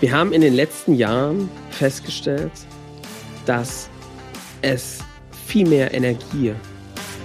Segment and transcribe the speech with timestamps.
[0.00, 2.52] Wir haben in den letzten Jahren festgestellt,
[3.46, 3.90] dass
[4.62, 5.00] es
[5.46, 6.54] viel mehr Energie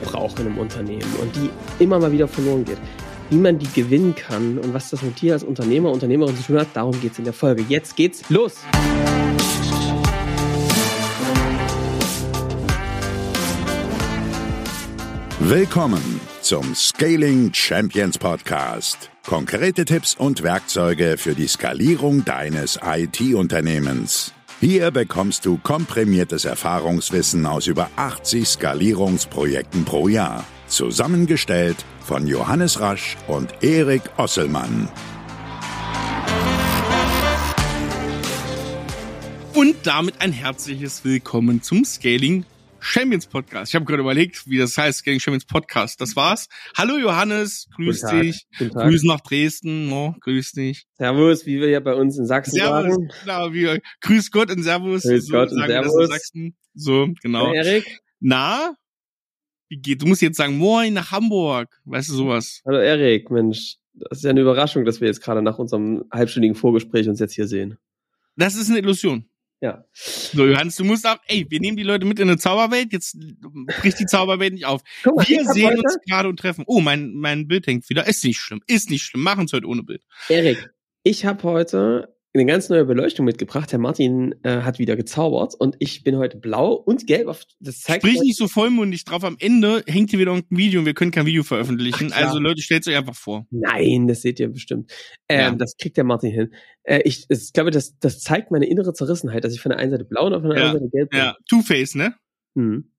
[0.04, 1.52] braucht in einem Unternehmen und die
[1.84, 2.80] immer mal wieder verloren geht.
[3.30, 6.60] Wie man die gewinnen kann und was das mit dir als Unternehmer, Unternehmerin zu tun
[6.60, 7.64] hat, darum geht es in der Folge.
[7.70, 8.56] Jetzt geht's los!
[15.40, 19.13] Willkommen zum Scaling Champions Podcast.
[19.26, 24.34] Konkrete Tipps und Werkzeuge für die Skalierung deines IT-Unternehmens.
[24.60, 30.46] Hier bekommst du komprimiertes Erfahrungswissen aus über 80 Skalierungsprojekten pro Jahr.
[30.68, 34.90] Zusammengestellt von Johannes Rasch und Erik Osselmann.
[39.54, 42.44] Und damit ein herzliches Willkommen zum Scaling
[42.84, 43.72] Champions Podcast.
[43.72, 46.02] Ich habe gerade überlegt, wie das heißt, Scaling Champions Podcast.
[46.02, 46.50] Das war's.
[46.78, 48.46] Hallo Johannes, grüß Guten dich.
[48.58, 50.86] Grüß nach Dresden, no, grüß dich.
[50.98, 53.10] Servus, wie wir hier bei uns in Sachsen Servus, sagen.
[53.22, 55.04] genau, wie, grüß Gott und Servus.
[55.04, 56.10] Grüß Gott und Servus.
[56.10, 56.58] Sachsen.
[56.74, 57.48] So, genau.
[57.48, 58.02] Hi, Erik.
[58.20, 58.76] Na,
[59.70, 60.02] wie geht?
[60.02, 61.70] Du musst jetzt sagen, moin nach Hamburg.
[61.86, 62.62] Weißt du sowas?
[62.66, 66.56] Hallo Erik, Mensch, das ist ja eine Überraschung, dass wir jetzt gerade nach unserem halbstündigen
[66.56, 67.78] Vorgespräch uns jetzt hier sehen.
[68.36, 69.30] Das ist eine Illusion.
[69.64, 69.86] Ja.
[69.94, 73.18] So, Johannes, du musst auch, ey, wir nehmen die Leute mit in eine Zauberwelt, jetzt
[73.80, 74.82] bricht die Zauberwelt nicht auf.
[75.06, 76.66] Mal, Wir sehen heute, uns gerade und treffen.
[76.68, 78.06] Oh, mein, mein Bild hängt wieder.
[78.06, 78.62] Ist nicht schlimm.
[78.68, 79.24] Ist nicht schlimm.
[79.24, 80.04] Machen es heute ohne Bild.
[80.28, 80.70] Erik,
[81.04, 83.72] ich habe heute eine ganz neue Beleuchtung mitgebracht.
[83.72, 87.28] Der Martin äh, hat wieder gezaubert und ich bin heute blau und gelb.
[87.28, 89.24] Auf, das zeigt Sprich nicht so vollmundig drauf.
[89.24, 92.12] Am Ende hängt hier wieder irgendein Video und wir können kein Video veröffentlichen.
[92.12, 93.46] Ach, also Leute, stellt euch einfach vor.
[93.52, 94.92] Nein, das seht ihr bestimmt.
[95.30, 95.52] Ähm, Ja.
[95.52, 96.54] Das kriegt der Martin hin.
[96.84, 99.92] Äh, ich, ich glaube, das, das zeigt meine innere Zerrissenheit, dass ich von der einen
[99.92, 101.20] Seite blau und auf der Ja, anderen Seite gelb bin.
[101.20, 102.16] Ja, Two-Face, ne?
[102.58, 102.92] Hm.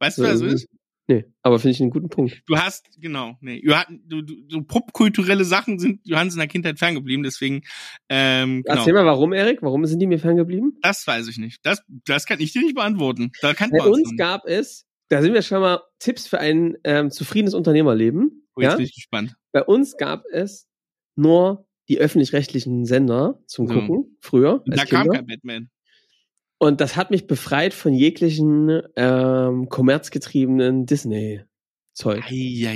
[0.00, 0.68] Weißt du, wer das So, ist?
[1.08, 2.42] Nee, aber finde ich einen guten Punkt.
[2.46, 6.80] Du hast, genau, nee, Johann, du, du, so popkulturelle Sachen sind Johannes in der Kindheit
[6.80, 7.62] ferngeblieben, deswegen,
[8.08, 8.78] ähm, genau.
[8.78, 9.62] Erzähl mal, warum, Erik?
[9.62, 10.78] Warum sind die mir ferngeblieben?
[10.82, 11.64] Das weiß ich nicht.
[11.64, 13.30] Das, das kann ich dir nicht beantworten.
[13.40, 17.12] Da kann Bei uns gab es, da sind wir schon mal Tipps für ein ähm,
[17.12, 18.48] zufriedenes Unternehmerleben.
[18.56, 18.76] Oh, jetzt ja?
[18.76, 19.36] bin ich gespannt.
[19.52, 20.66] Bei uns gab es
[21.14, 23.74] nur die öffentlich-rechtlichen Sender zum So.
[23.74, 24.62] Gucken, früher.
[24.64, 25.18] Und Als da kam Kinder.
[25.18, 25.70] kein Batman.
[26.58, 32.24] Und das hat mich befreit von jeglichen ähm, kommerzgetriebenen Disney-Zeug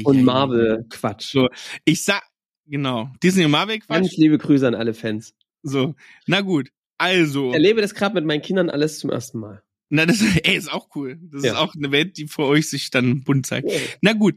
[0.04, 0.22] und.
[0.22, 1.32] Marvel-Quatsch.
[1.32, 1.48] So,
[1.84, 2.22] ich sag,
[2.66, 5.34] genau, Disney und Marvel Ganz liebe Grüße an alle Fans.
[5.62, 5.94] So,
[6.26, 6.70] na gut.
[6.98, 9.62] Also, Ich erlebe das gerade mit meinen Kindern alles zum ersten Mal.
[9.88, 11.18] na das ey, ist auch cool.
[11.32, 11.52] Das Ja.
[11.52, 13.70] ist auch eine Welt, die für euch sich dann bunt zeigt.
[14.02, 14.36] Na gut.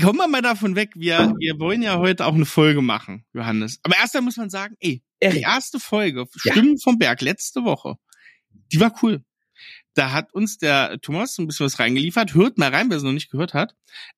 [0.00, 0.90] Kommen wir mal davon weg.
[0.94, 3.80] Wir, wir wollen ja heute auch eine Folge machen, Johannes.
[3.82, 6.52] Aber erst einmal muss man sagen, ey, die erste Folge, Ja.
[6.52, 7.96] Stimmen vom Berg, letzte Woche,
[8.72, 9.22] die war cool.
[9.94, 12.34] Da hat uns der Thomas ein bisschen was reingeliefert.
[12.34, 13.74] Hört mal rein, wer es noch nicht gehört hat.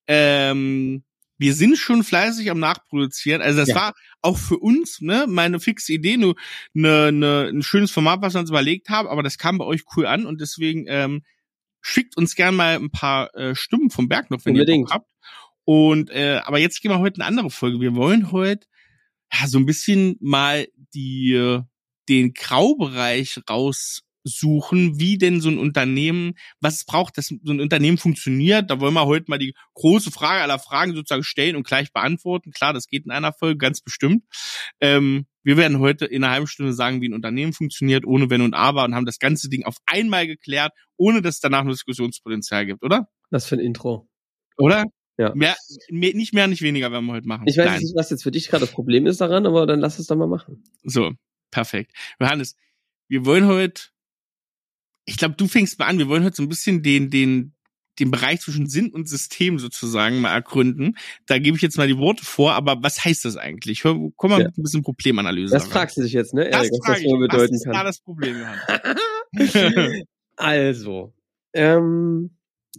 [0.07, 1.03] Ähm,
[1.37, 3.43] wir sind schon fleißig am Nachproduzieren.
[3.43, 3.75] Also das Ja.
[3.75, 6.37] war auch für uns ne, meine fixe Idee, nur
[6.75, 9.09] ne, ne, ein schönes Format, was wir uns überlegt haben.
[9.09, 11.25] Aber das kam bei euch cool an und deswegen ähm,
[11.81, 14.87] schickt uns gern mal ein paar äh, Stimmen vom Berg noch, wenn ihr Unbedingt.
[14.87, 15.11] Bock habt.
[15.65, 17.81] Und äh, aber jetzt gehen wir heute eine andere Folge.
[17.81, 18.67] Wir wollen heute
[19.33, 21.63] ja, so ein bisschen mal die äh,
[22.09, 23.41] den Graubereich
[24.25, 28.71] raussuchen, wie denn so ein Unternehmen, was braucht, dass so ein Unternehmen funktioniert.
[28.71, 32.53] Da wollen wir heute mal die große Frage aller Fragen sozusagen stellen und gleich beantworten.
[32.53, 34.25] Klar, das geht in einer Folge ganz bestimmt.
[34.81, 38.41] Ähm, wir werden heute in einer halben Stunde sagen, wie ein Unternehmen funktioniert, ohne Wenn
[38.41, 41.69] und Aber und haben das ganze Ding auf einmal geklärt, ohne dass es danach ein
[41.69, 43.09] Diskussionspotenzial gibt, oder?
[43.35, 44.09] was für ein Intro.
[44.57, 44.85] Oder?
[45.19, 45.35] Ja.
[45.35, 45.55] Mehr,
[45.91, 47.45] mehr, nicht mehr, nicht weniger werden wir heute machen.
[47.47, 47.81] Ich weiß Nein.
[47.81, 50.17] nicht, was jetzt für dich gerade das Problem ist daran, aber dann lass es doch
[50.17, 50.65] mal machen.
[50.83, 51.13] So,
[51.51, 51.93] perfekt.
[52.19, 52.57] Johannes,
[53.09, 53.83] wir wollen heute,
[55.05, 57.53] ich glaube, du fängst mal an, wir wollen heute so ein bisschen den, den,
[57.99, 60.97] den Bereich zwischen Sinn und System sozusagen mal ergründen.
[61.27, 63.85] Da gebe ich jetzt mal die Worte vor, aber was heißt das eigentlich?
[63.85, 64.47] Hör, komm mal Ja.
[64.47, 65.53] mit ein bisschen Problemanalyse.
[65.53, 65.73] Das daran.
[65.79, 67.07] fragst du dich jetzt, ne, das Erik, was das ich.
[67.07, 67.87] wohl Was bedeuten ist da kann.
[67.87, 68.37] das Problem,
[70.37, 71.13] also,
[71.53, 72.31] ähm,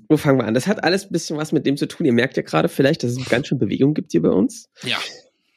[0.09, 0.53] wo fangen wir an?
[0.53, 2.05] Das hat alles ein bisschen was mit dem zu tun.
[2.05, 4.69] Ihr merkt ja gerade vielleicht, dass es ganz schön Bewegung gibt hier bei uns.
[4.83, 4.97] ja.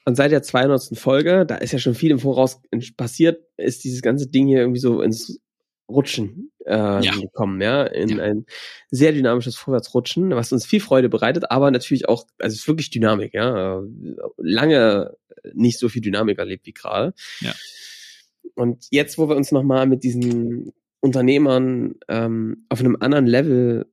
[0.04, 0.96] Und seit der 200.
[0.98, 2.62] Folge, da ist ja schon viel im Voraus
[2.96, 5.38] passiert, ist dieses ganze Ding hier irgendwie so ins
[5.86, 7.12] Rutschen äh, Ja.
[7.20, 8.22] gekommen, ja, in Ja.
[8.22, 8.47] ein
[8.91, 12.91] sehr dynamisches Vorwärtsrutschen, was uns viel Freude bereitet, aber natürlich auch, also es ist wirklich
[12.91, 13.82] Dynamik, ja, äh,
[14.36, 15.16] lange
[15.54, 17.15] nicht so viel Dynamik erlebt wie gerade.
[17.41, 17.54] Ja.
[18.54, 23.86] Und jetzt, wo wir uns nochmal mit diesen Unternehmern ähm, auf einem anderen Level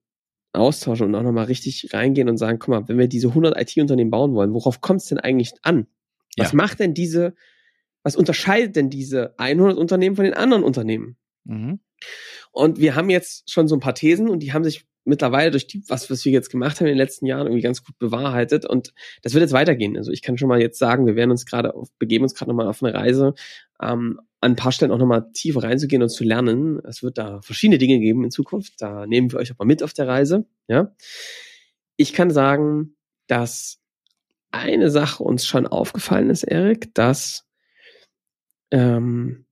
[0.54, 4.10] austauschen und auch nochmal richtig reingehen und sagen, guck mal, wenn wir diese 100 IT-Unternehmen
[4.12, 5.88] bauen wollen, worauf kommt es denn eigentlich an?
[6.38, 6.56] Was Ja.
[6.58, 7.36] macht denn diese,
[8.04, 11.18] was unterscheidet denn diese 100 Unternehmen von den anderen Unternehmen?
[11.46, 11.80] Mhm.
[12.52, 15.68] Und wir haben jetzt schon so ein paar Thesen und die haben sich mittlerweile durch
[15.68, 18.66] die, was, was wir jetzt gemacht haben in den letzten Jahren, irgendwie ganz gut bewahrheitet.
[18.66, 19.96] Und das wird jetzt weitergehen.
[19.98, 22.50] Also ich kann schon mal jetzt sagen, wir werden uns gerade auf, begeben uns gerade
[22.50, 23.36] nochmal auf eine Reise,
[23.82, 26.80] ähm, an ein paar Stellen auch nochmal tiefer reinzugehen und zu lernen.
[26.86, 28.74] Es wird da verschiedene Dinge geben in Zukunft.
[28.80, 30.46] Da nehmen wir euch aber mit auf der Reise.
[30.68, 30.94] Ja,
[31.96, 32.96] ich kann sagen,
[33.28, 33.80] dass
[34.52, 37.46] eine Sache uns schon aufgefallen ist, Erik, dass
[38.72, 39.45] ähm,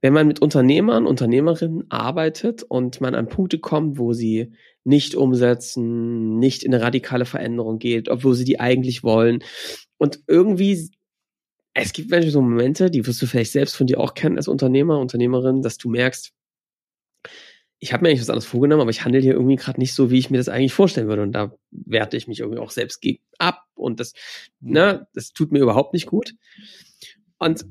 [0.00, 4.52] wenn man mit Unternehmern, Unternehmerinnen arbeitet und man an Punkte kommt, wo sie
[4.84, 9.42] nicht umsetzen, nicht in eine radikale Veränderung geht, obwohl sie die eigentlich wollen
[9.98, 10.90] und irgendwie
[11.74, 14.48] es gibt manchmal so Momente, die wirst du vielleicht selbst von dir auch kennen als
[14.48, 16.32] Unternehmer, Unternehmerin, dass du merkst,
[17.80, 20.10] ich habe mir eigentlich was anderes vorgenommen, aber ich handle hier irgendwie gerade nicht so,
[20.10, 21.22] wie ich mir das eigentlich vorstellen würde.
[21.22, 23.62] Und da werte ich mich irgendwie auch selbst gegen ab.
[23.74, 24.14] Und das,
[24.60, 26.34] ne, das tut mir überhaupt nicht gut.
[27.38, 27.64] Und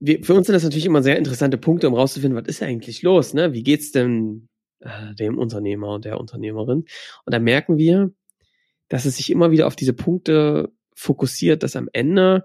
[0.00, 3.02] wir, für uns sind das natürlich immer sehr interessante Punkte, um rauszufinden, was ist eigentlich
[3.02, 3.52] los, ne?
[3.52, 4.48] Wie geht's denn
[4.80, 6.84] äh, dem Unternehmer und der Unternehmerin?
[7.24, 8.12] Und da merken wir,
[8.88, 12.44] dass es sich immer wieder auf diese Punkte fokussiert, dass am Ende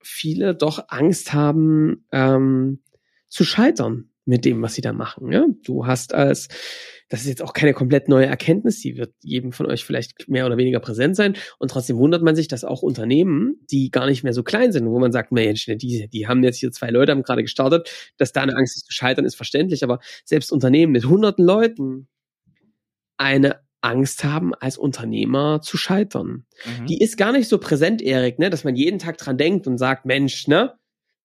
[0.00, 2.82] viele doch Angst haben, ähm,
[3.28, 5.32] zu scheitern mit dem, was sie da machen.
[5.32, 5.46] Ja?
[5.64, 6.48] Du hast als,
[7.08, 10.44] das ist jetzt auch keine komplett neue Erkenntnis, die wird jedem von euch vielleicht mehr
[10.44, 11.34] oder weniger präsent sein.
[11.58, 14.86] Und trotzdem wundert man sich, dass auch Unternehmen, die gar nicht mehr so klein sind,
[14.86, 18.32] wo man sagt, Mensch, die, die haben jetzt hier zwei Leute, haben gerade gestartet, dass
[18.32, 19.82] da eine Angst ist zu scheitern, ist verständlich.
[19.82, 22.08] Aber selbst Unternehmen mit hunderten Leuten
[23.16, 26.44] eine Angst haben, als Unternehmer zu scheitern.
[26.66, 26.86] Mhm.
[26.86, 29.78] Die ist gar nicht so präsent, Erik, ne, dass man jeden Tag dran denkt und
[29.78, 30.74] sagt, Mensch, ne,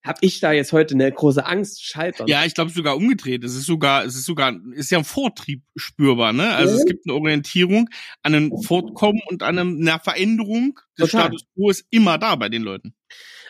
[0.04, 2.28] hab ich da jetzt heute eine große Angst scheitern?
[2.28, 3.44] Ja, ich glaube sogar umgedreht.
[3.44, 6.54] Es ist sogar, es ist sogar, ist ja ein Vortrieb spürbar, ne?
[6.56, 6.80] Also ja.
[6.80, 7.90] es gibt eine Orientierung
[8.22, 11.28] an einem Fortkommen und an einer Veränderung des Total.
[11.28, 12.94] Status quo ist immer da bei den Leuten.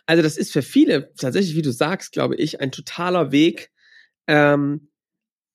[0.05, 3.71] Also das ist für viele tatsächlich, wie du sagst, glaube ich, ein totaler Weg,
[4.27, 4.89] ähm,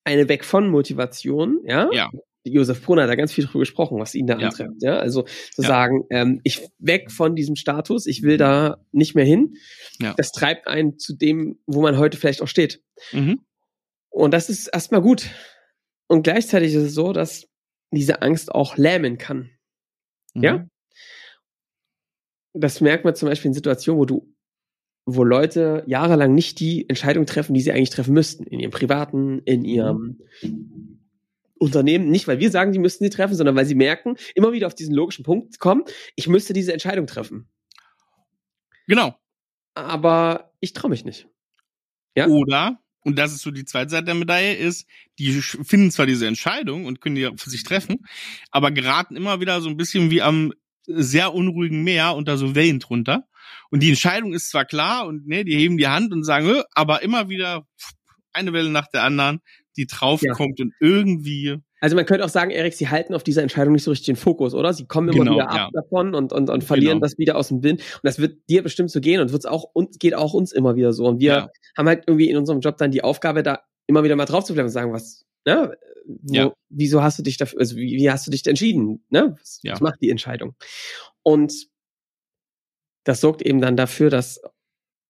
[0.05, 2.11] eine Weg von Motivation, ja, ja.
[2.51, 4.49] Josef Brunner hat da ganz viel drüber gesprochen, was ihn da ja.
[4.49, 4.83] antreibt.
[4.83, 5.69] Ja, also zu ja.
[5.69, 9.55] sagen, ähm, ich weg von diesem Status, ich will da nicht mehr hin.
[10.01, 10.15] Ja.
[10.17, 12.83] Das treibt einen zu dem, wo man heute vielleicht auch steht.
[13.13, 13.41] Mhm.
[14.11, 15.31] Und das ist erstmal gut.
[16.09, 17.47] Und gleichzeitig ist es so, dass
[17.91, 19.51] diese Angst auch lähmen kann.
[20.35, 20.43] Mhm.
[20.43, 20.67] Ja.
[22.55, 24.35] Das merkt man zum Beispiel in Situationen, wo du
[25.11, 28.45] wo Leute jahrelang nicht die Entscheidung treffen, die sie eigentlich treffen müssten.
[28.45, 30.98] In ihrem privaten, in ihrem mhm.
[31.59, 34.67] Unternehmen, nicht weil wir sagen, die müssten sie treffen, sondern weil sie merken, immer wieder
[34.67, 35.85] auf diesen logischen Punkt kommen,
[36.17, 37.49] ich müsste diese Entscheidung treffen.
[38.87, 39.15] Genau.
[39.75, 41.29] Aber ich traue mich nicht.
[42.17, 42.27] Ja?
[42.27, 44.87] Oder, und das ist so die zweite Seite der Medaille, ist,
[45.19, 48.07] die finden zwar diese Entscheidung und können die für sich treffen,
[48.51, 50.53] aber geraten immer wieder so ein bisschen wie am
[50.87, 53.29] sehr unruhigen Meer unter so Wellen drunter.
[53.71, 57.03] Und die Entscheidung ist zwar klar und ne, die heben die Hand und sagen, aber
[57.03, 57.67] immer wieder
[58.33, 59.41] eine Welle nach der anderen
[59.79, 60.65] die draufkommt ja.
[60.65, 61.57] und irgendwie.
[61.81, 64.17] Also man könnte auch sagen, Erik, sie halten auf dieser Entscheidung nicht so richtig den
[64.17, 64.73] Fokus, oder?
[64.73, 65.71] Sie kommen immer genau, wieder ab ja.
[65.73, 67.07] davon und, und, und verlieren genau.
[67.07, 67.81] das wieder aus dem Wind.
[67.81, 70.77] Und das wird dir bestimmt so gehen und wird's auch uns, geht auch uns immer
[70.77, 71.07] wieder so.
[71.07, 71.49] Und wir ja.
[71.77, 74.55] haben halt irgendwie in unserem Job dann die Aufgabe, da immer wieder mal drauf zu
[74.55, 75.75] bleiben und sagen, was, ne?
[76.07, 76.53] Wo, ja.
[76.71, 79.05] Wieso hast du dich dafür, also wie, wie hast du dich entschieden?
[79.11, 79.37] Ne?
[79.39, 79.73] Was, ja.
[79.75, 80.55] was macht die Entscheidung?
[81.23, 81.53] Und
[83.05, 84.41] das sorgt eben dann dafür, dass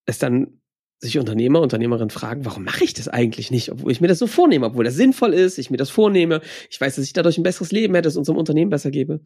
[0.05, 0.58] es dann
[0.99, 4.27] sich Unternehmer, Unternehmerinnen fragen, warum mache ich das eigentlich nicht, obwohl ich mir das so
[4.27, 7.43] vornehme, obwohl das sinnvoll ist, ich mir das vornehme, ich weiß, dass ich dadurch ein
[7.43, 9.21] besseres Leben hätte, es unserem Unternehmen besser gebe,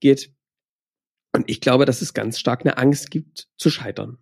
[0.00, 0.32] geht.
[1.34, 4.18] Und ich glaube, dass es ganz stark eine Angst gibt, zu scheitern.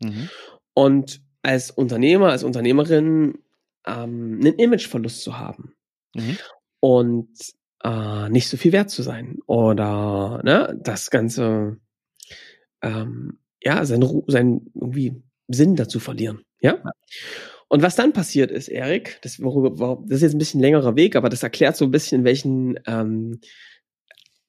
[0.00, 0.30] Mhm.
[0.72, 3.38] Und als Unternehmer, als Unternehmerin
[3.86, 5.74] ähm, einen Imageverlust zu haben
[6.14, 6.38] mhm.
[6.80, 7.30] und
[7.82, 11.78] äh, nicht so viel wert zu sein oder ne, das Ganze
[12.82, 16.42] ähm, ja sein, sein irgendwie Sinn dazu verlieren.
[16.60, 16.82] Ja?
[17.68, 21.14] Und was dann passiert ist, Erik, das, worüber, das ist jetzt ein bisschen längerer Weg,
[21.16, 23.40] aber das erklärt so ein bisschen, in welchen ähm,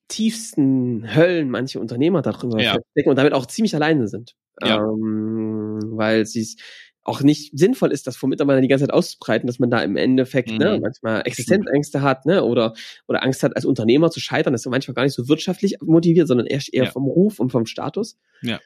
[0.08, 2.77] tiefsten Höllen manche Unternehmer darüber ja.
[2.91, 4.36] stecken und damit auch ziemlich alleine sind.
[4.62, 4.77] Ja.
[4.77, 6.55] Ähm, weil sie es
[7.03, 9.98] auch nicht sinnvoll ist, das vor Mitarbeitern die ganze Zeit auszubreiten, dass man da im
[9.98, 10.60] Endeffekt ne, mhm.
[10.60, 12.74] ne, manchmal Existenzängste hat, ne, oder
[13.08, 14.53] oder Angst hat, als Unternehmer zu scheitern.
[14.53, 16.91] Das ist manchmal gar nicht so wirtschaftlich motiviert, sondern eher, eher ja.
[16.91, 18.17] vom Ruf und vom Status.
[18.41, 18.60] Ja.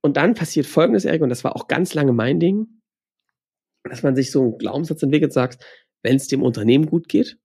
[0.00, 2.80] Und dann passiert Folgendes, Erik, und das war auch ganz lange mein Ding,
[3.84, 5.64] dass man sich so einen Glaubenssatz entwickelt, sagt,
[6.02, 7.38] wenn es dem Unternehmen gut geht,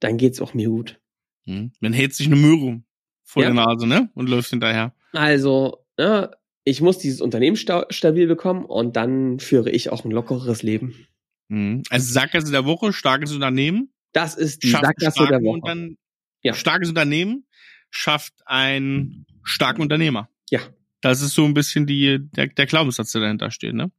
[0.00, 1.00] dann geht's auch mir gut.
[1.46, 1.72] Hm.
[1.80, 2.82] Dann hält sich eine Möhre
[3.24, 3.48] vor ja.
[3.48, 4.10] der Nase, ne?
[4.14, 4.94] Und läuft hinterher.
[5.12, 6.30] Also, ne,
[6.64, 11.06] ich muss dieses Unternehmen sta stabil bekommen und dann führe ich auch ein lockeres Leben.
[11.48, 11.82] Hm.
[11.90, 13.92] Also Sackgasse der Woche, starkes Unternehmen.
[14.12, 15.60] Das ist die Sackgasse der Woche.
[15.64, 15.96] Dann,
[16.42, 16.54] ja.
[16.54, 17.46] Starkes Unternehmen
[17.90, 20.28] schafft einen starken Unternehmer.
[20.50, 20.60] Ja.
[21.06, 23.92] Das ist so ein bisschen die, der, der Glaubenssatz, der dahinter steht, ne?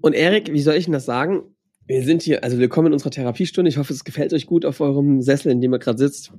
[0.00, 1.54] Und Erik, wie soll ich denn das sagen?
[1.86, 3.68] Wir sind hier, also willkommen in unserer Therapiestunde.
[3.68, 6.32] Ich hoffe, es gefällt euch gut auf eurem Sessel, in dem ihr gerade sitzt.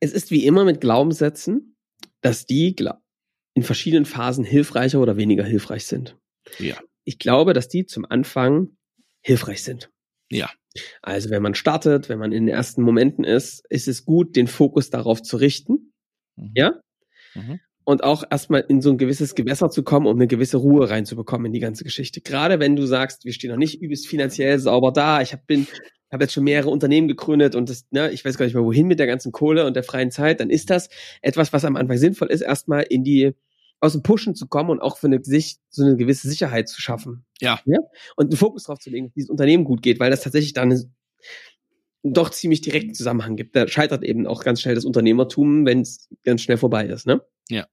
[0.00, 1.76] Es ist wie immer mit Glaubenssätzen,
[2.22, 2.74] dass die
[3.52, 6.16] in verschiedenen Phasen hilfreicher oder weniger hilfreich sind.
[6.58, 6.78] Ja.
[7.04, 8.70] Ich glaube, dass die zum Anfang
[9.20, 9.90] hilfreich sind.
[10.30, 10.50] Ja.
[11.02, 14.46] Also wenn man startet, wenn man in den ersten Momenten ist, ist es gut, den
[14.46, 15.92] Fokus darauf zu richten.
[16.36, 16.52] Mhm.
[16.54, 16.80] Ja.
[17.38, 17.60] Mhm.
[17.84, 21.46] Und auch erstmal in so ein gewisses Gewässer zu kommen, um eine gewisse Ruhe reinzubekommen
[21.46, 22.20] in die ganze Geschichte.
[22.20, 25.66] Gerade wenn du sagst, wir stehen noch nicht übelst finanziell sauber da, ich hab, bin,
[26.12, 28.86] habe jetzt schon mehrere Unternehmen gegründet und das, ne, ich weiß gar nicht mehr wohin
[28.86, 30.90] mit der ganzen Kohle und der freien Zeit, dann ist das
[31.22, 33.34] etwas, was am Anfang sinnvoll ist, erstmal in die
[33.80, 37.24] aus dem Pushen zu kommen und auch für eine so eine gewisse Sicherheit zu schaffen.
[37.40, 37.60] Ja.
[37.64, 37.78] ja?
[38.16, 40.92] Und einen Fokus drauf zu legen, dass dieses Unternehmen gut geht, weil das tatsächlich dann
[42.02, 43.56] doch ziemlich direkten Zusammenhang gibt.
[43.56, 47.20] Da scheitert eben auch ganz schnell das Unternehmertum, wenn es ganz schnell vorbei ist, ne?
[47.48, 47.66] Ja.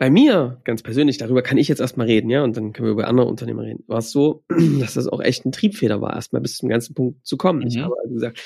[0.00, 2.92] Bei mir, ganz persönlich, darüber kann ich jetzt erstmal reden, ja, und dann können wir
[2.92, 3.82] über andere Unternehmer reden.
[3.88, 4.44] War es so,
[4.80, 7.66] dass das auch echt ein Triebfeder war, erstmal bis zum ganzen Punkt zu kommen.
[7.66, 7.82] Ich Mhm.
[7.82, 8.40] habe also gesagt,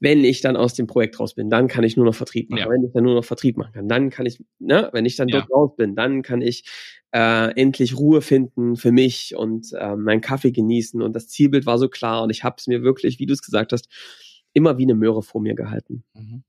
[0.00, 2.60] wenn ich dann aus dem Projekt raus bin, dann kann ich nur noch Vertrieb machen.
[2.60, 2.70] Ja.
[2.70, 5.28] Wenn ich dann nur noch Vertrieb machen kann, dann kann ich, ne, wenn ich dann
[5.28, 5.40] Ja.
[5.40, 6.64] dort raus bin, dann kann ich
[7.12, 11.00] äh, endlich Ruhe finden für mich und äh, meinen Kaffee genießen.
[11.02, 13.42] Und das Zielbild war so klar und ich habe es mir wirklich, wie du es
[13.42, 13.88] gesagt hast,
[14.52, 16.04] immer wie eine Möhre vor mir gehalten.
[16.14, 16.44] Mhm.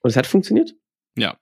[0.00, 0.74] Und es hat funktioniert.
[1.16, 1.38] Ja.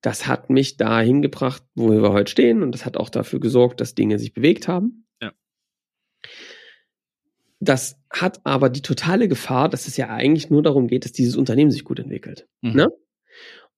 [0.00, 2.62] Das hat mich dahin gebracht, wo wir heute stehen.
[2.62, 5.06] Und das hat auch dafür gesorgt, dass Dinge sich bewegt haben.
[5.22, 5.32] Ja.
[7.64, 11.36] Das hat aber die totale Gefahr, dass es ja eigentlich nur darum geht, dass dieses
[11.36, 12.46] Unternehmen sich gut entwickelt.
[12.60, 12.72] Mhm.
[12.74, 12.88] Ne?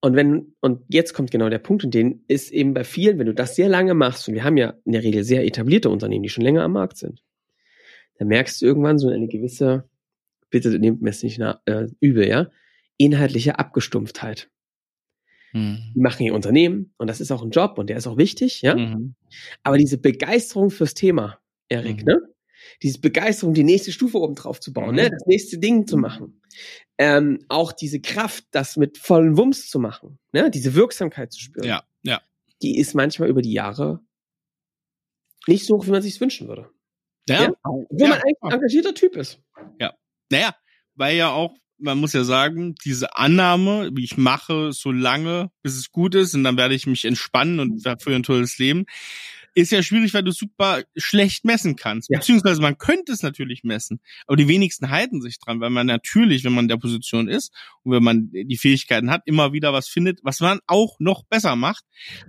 [0.01, 3.25] Und wenn, und jetzt kommt genau der Punkt, und den ist eben bei vielen, wenn
[3.25, 6.23] du das sehr lange machst, und wir haben ja in der Regel sehr etablierte Unternehmen,
[6.23, 7.23] die schon länger am Markt sind,
[8.19, 9.89] dann merkst du irgendwann so eine gewisse,
[10.49, 12.49] bitte nehmt mir es nicht nach, äh, übel, ja,
[12.97, 14.49] inhaltliche Abgestumpftheit.
[15.53, 15.93] Mhm.
[15.95, 18.61] Die machen ihr Unternehmen und das ist auch ein Job und der ist auch wichtig,
[18.61, 18.75] ja.
[18.75, 19.15] Mhm.
[19.63, 21.39] Aber diese Begeisterung fürs Thema,
[21.69, 22.05] Erik, Mhm.
[22.05, 22.21] ne?
[22.83, 24.95] Diese Begeisterung, die nächste Stufe oben drauf zu bauen, Mhm.
[24.95, 25.09] ne?
[25.11, 26.41] Das nächste Ding zu machen.
[26.97, 30.49] Ähm, auch diese Kraft, das mit vollen Wumms zu machen, ne?
[30.49, 31.67] Diese Wirksamkeit zu spüren.
[31.67, 32.21] Ja, ja.
[32.61, 33.99] Die ist manchmal über die Jahre
[35.47, 36.69] nicht so hoch, wie man sich wünschen würde.
[37.29, 37.43] Ja.
[37.43, 37.53] Ja?
[37.63, 38.07] Obwohl Ja.
[38.09, 39.39] man eigentlich ein engagierter Typ ist.
[40.29, 40.53] Naja,
[40.95, 45.77] weil ja auch, man muss ja sagen, diese Annahme, wie ich mache, so lange, bis
[45.77, 48.87] es gut ist, und dann werde ich mich entspannen und für ein tolles Leben,
[49.57, 52.11] ist ja schwierig, weil du super schlecht messen kannst.
[52.11, 52.19] Ja.
[52.19, 56.43] Beziehungsweise man könnte es natürlich messen, aber die wenigsten halten sich dran, weil man natürlich,
[56.43, 59.87] wenn man in der Position ist und wenn man die Fähigkeiten hat, immer wieder was
[59.87, 61.83] findet, was man auch noch besser macht.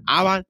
[0.07, 0.45] Aber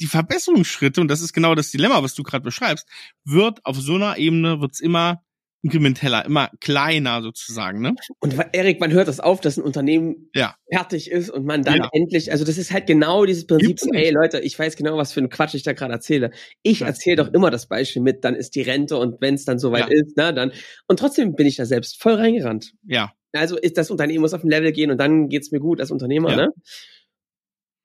[0.00, 2.88] die Verbesserungsschritte, und das ist genau das Dilemma, was du gerade beschreibst,
[3.24, 5.22] wird auf so einer Ebene, wird's immer
[5.62, 7.94] inkrementeller, immer kleiner sozusagen, ne?
[8.20, 10.54] Und Erik, man hört das auf, dass ein Unternehmen Ja.
[10.72, 11.88] fertig ist und man dann Ja.
[11.92, 15.20] endlich, also das ist halt genau dieses Prinzip, ey Leute, ich weiß genau, was für
[15.20, 16.30] ein Quatsch ich da gerade erzähle.
[16.62, 16.86] Ich Ja.
[16.86, 19.88] erzähle doch immer das Beispiel mit, dann ist die Rente und wenn es dann soweit
[19.90, 20.52] ist, na dann.
[20.86, 22.72] Und trotzdem bin ich da selbst voll reingerannt.
[22.86, 23.12] Ja.
[23.32, 25.90] Also ist das Unternehmen muss auf ein Level gehen und dann geht's mir gut als
[25.90, 26.48] Unternehmer, ne?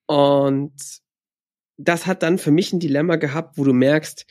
[0.09, 0.73] Und
[1.77, 4.25] das hat dann für mich ein Dilemma gehabt, wo du merkst,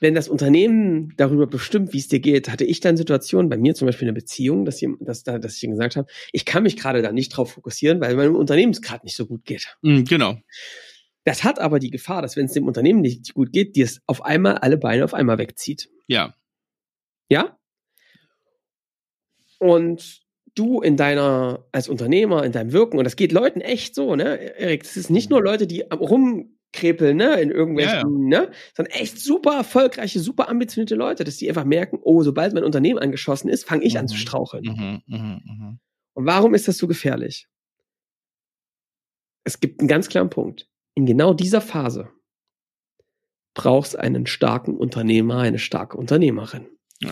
[0.00, 3.74] wenn das Unternehmen darüber bestimmt, wie es dir geht, hatte ich dann Situationen, bei mir
[3.74, 6.62] zum Beispiel eine Beziehung, dass, jemand, dass, da, dass ich ihm gesagt habe, ich kann
[6.62, 9.76] mich gerade da nicht drauf fokussieren, weil meinem Unternehmen es gerade nicht so gut geht.
[9.82, 10.36] Mhm, genau.
[11.24, 14.02] Das hat aber die Gefahr, dass wenn es dem Unternehmen nicht gut geht, dir es
[14.06, 15.88] auf einmal alle Beine auf einmal wegzieht.
[16.06, 16.34] Ja.
[17.30, 17.58] Ja?
[19.58, 20.22] Und
[20.54, 24.58] du in deiner, als Unternehmer, in deinem Wirken, und das geht Leuten echt so, ne,
[24.58, 26.00] Erik, das ist nicht nur Leute, die am
[26.74, 31.64] rumkrepeln, ne, in irgendwelchen, ne, sondern echt super erfolgreiche, super ambitionierte Leute, dass die einfach
[31.64, 34.18] merken, oh, sobald mein Unternehmen angeschossen ist, fange ich an zu Mhm.
[34.18, 34.64] straucheln.
[34.64, 35.78] Mhm, mhm, mhm.
[36.14, 37.48] Und warum ist das so gefährlich?
[39.44, 40.68] Es gibt einen ganz klaren Punkt.
[40.94, 42.10] In genau dieser Phase
[43.54, 46.66] brauchst einen starken Unternehmer, eine starke Unternehmerin.
[47.00, 47.10] Ja.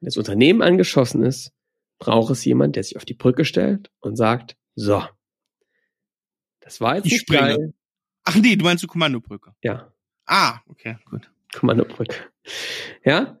[0.00, 1.52] Wenn das Unternehmen angeschossen ist,
[1.98, 5.02] braucht es jemand, der sich auf die Brücke stellt und sagt, so,
[6.60, 7.40] das war jetzt Ich nicht springe.
[7.56, 7.74] geil.
[8.24, 9.54] Ach nee, du meinst die Kommandobrücke.
[9.62, 9.92] Ja,
[10.26, 11.30] Ah, okay, gut.
[11.54, 12.16] Kommandobrücke.
[13.04, 13.38] Ja,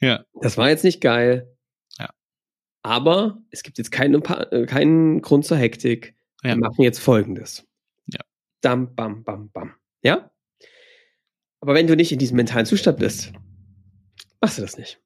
[0.00, 0.24] Ja.
[0.40, 1.52] das war jetzt nicht geil.
[1.98, 2.10] Ja.
[2.82, 6.14] Aber es gibt jetzt keinen, äh, keinen Grund zur Hektik.
[6.42, 6.50] Ja.
[6.50, 7.66] Wir machen jetzt Folgendes.
[8.06, 8.20] Ja.
[8.60, 9.74] Dam, bam, bam, bam.
[10.02, 10.30] Ja?
[11.60, 13.32] Aber wenn du nicht in diesem mentalen Zustand bist,
[14.40, 15.00] machst du das nicht.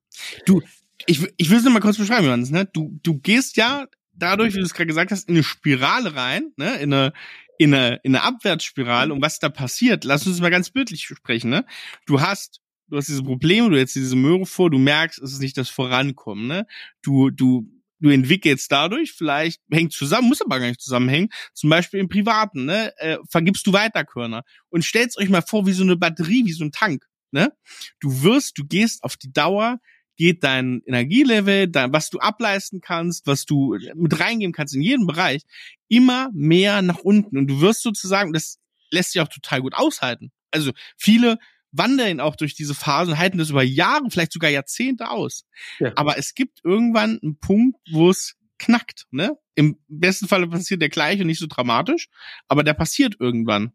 [1.06, 2.66] Ich, w- ich will es mal kurz beschreiben, Johannes, ne?
[2.66, 6.52] Du, du gehst ja dadurch, wie du es gerade gesagt hast, in eine Spirale rein,
[6.56, 6.76] ne?
[6.78, 7.12] In eine,
[7.58, 9.12] in eine, in eine Abwärtsspirale.
[9.12, 11.64] Und was da passiert, lass uns mal ganz bildlich sprechen, ne?
[12.06, 15.40] Du hast, du hast diese Probleme, du hast diese Möhre vor, du merkst, es ist
[15.40, 16.66] nicht das Vorankommen, ne?
[17.02, 17.68] Du, du,
[18.00, 22.64] du entwickelst dadurch, vielleicht hängt zusammen, muss aber gar nicht zusammenhängen, zum Beispiel im Privaten,
[22.64, 22.92] ne?
[22.98, 24.42] Äh, vergibst du Weiterkörner.
[24.68, 27.52] Und stellst euch mal vor, wie so eine Batterie, wie so ein Tank, ne?
[28.00, 29.78] Du wirst, du gehst auf die Dauer
[30.16, 35.06] geht dein Energielevel, dein, was du ableisten kannst, was du mit reingeben kannst in jeden
[35.06, 35.42] Bereich,
[35.88, 37.38] immer mehr nach unten.
[37.38, 38.58] Und du wirst sozusagen, das
[38.90, 40.32] lässt sich auch total gut aushalten.
[40.50, 41.38] Also viele
[41.72, 45.44] wandeln auch durch diese Phasen, halten das über Jahre, vielleicht sogar Jahrzehnte aus.
[45.78, 45.92] Ja.
[45.96, 49.36] Aber es gibt irgendwann einen Punkt, wo es knackt, ne?
[49.54, 52.08] Im besten Falle passiert der gleich und nicht so dramatisch,
[52.48, 53.72] aber der passiert irgendwann.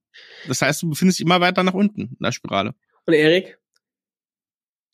[0.48, 2.76] Das heißt, du befindest dich immer weiter nach unten in der Spirale.
[3.06, 3.58] Und Erik,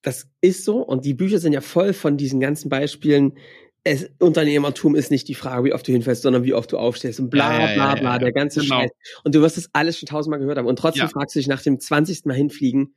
[0.07, 3.37] das ist so und die Bücher sind ja voll von diesen ganzen Beispielen.
[3.83, 7.19] Es, Unternehmertum ist nicht die Frage, wie oft du hinfällst, sondern wie oft du aufstehst
[7.19, 8.79] und bla bla bla, bla der ganze genau.
[8.79, 8.91] Scheiß.
[9.25, 10.65] Und du wirst das alles schon tausendmal gehört haben.
[10.65, 12.95] Und trotzdem fragst du dich nach dem zwanzigsten Mal hinfliegen,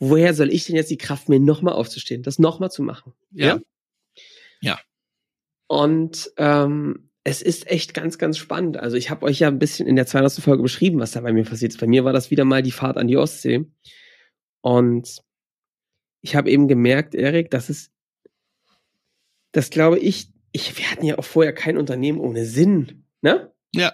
[0.00, 3.12] woher soll ich denn jetzt die Kraft, mir nochmal aufzustehen, das nochmal zu machen?
[3.30, 3.60] Ja.
[4.60, 4.80] Ja.
[5.68, 8.78] Und ähm, es ist echt ganz, ganz spannend.
[8.78, 10.32] Also ich habe euch ja ein bisschen in der 200.
[10.34, 11.80] Folge beschrieben, was da bei mir passiert ist.
[11.80, 13.64] Bei mir war das wieder mal die Fahrt an die Ostsee.
[14.60, 15.22] Und
[16.24, 17.90] ich habe eben gemerkt, Erik, dass es,
[19.52, 23.52] das glaube ich, ich, wir hatten ja auch vorher kein Unternehmen ohne Sinn, ne?
[23.74, 23.92] Ja.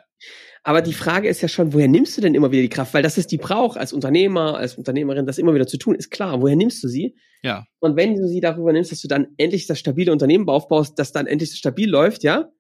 [0.62, 2.94] Aber die Frage ist ja schon, woher nimmst du denn immer wieder die Kraft?
[2.94, 6.10] Weil das ist die braucht als Unternehmer, als Unternehmerin, das immer wieder zu tun, ist
[6.10, 6.40] klar.
[6.40, 7.16] Woher nimmst du sie?
[7.42, 7.64] Ja.
[7.80, 11.10] Und wenn du sie darüber nimmst, dass du dann endlich das stabile Unternehmen aufbaust, das
[11.10, 12.52] dann endlich stabil läuft, ja?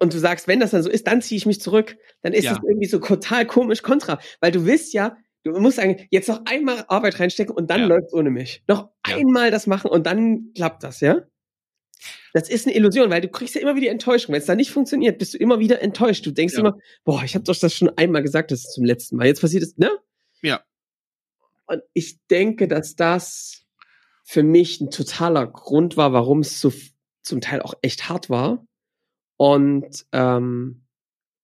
[0.00, 1.96] Und du sagst, wenn das dann so ist, dann ziehe ich mich zurück.
[2.22, 2.60] Dann ist es ja.
[2.68, 4.18] irgendwie so total komisch kontra.
[4.40, 5.16] Weil du willst ja,
[5.52, 7.86] du musst sagen, jetzt noch einmal Arbeit reinstecken und dann ja.
[7.86, 8.62] läuft's ohne mich.
[8.68, 9.16] Noch ja.
[9.16, 11.22] einmal das machen und dann klappt das, ja?
[12.32, 14.32] Das ist eine Illusion, weil du kriegst ja immer wieder Enttäuschung.
[14.32, 16.26] Wenn es da nicht funktioniert, bist du immer wieder enttäuscht.
[16.26, 16.60] Du denkst ja.
[16.60, 19.26] immer, boah, ich habe doch das schon einmal gesagt, das ist zum letzten Mal.
[19.26, 19.90] Jetzt passiert es, ne?
[20.42, 20.62] Ja.
[21.66, 23.64] Und ich denke, dass das
[24.24, 26.72] für mich ein totaler Grund war, warum es so
[27.22, 28.66] zum Teil auch echt hart war
[29.36, 30.84] und ähm,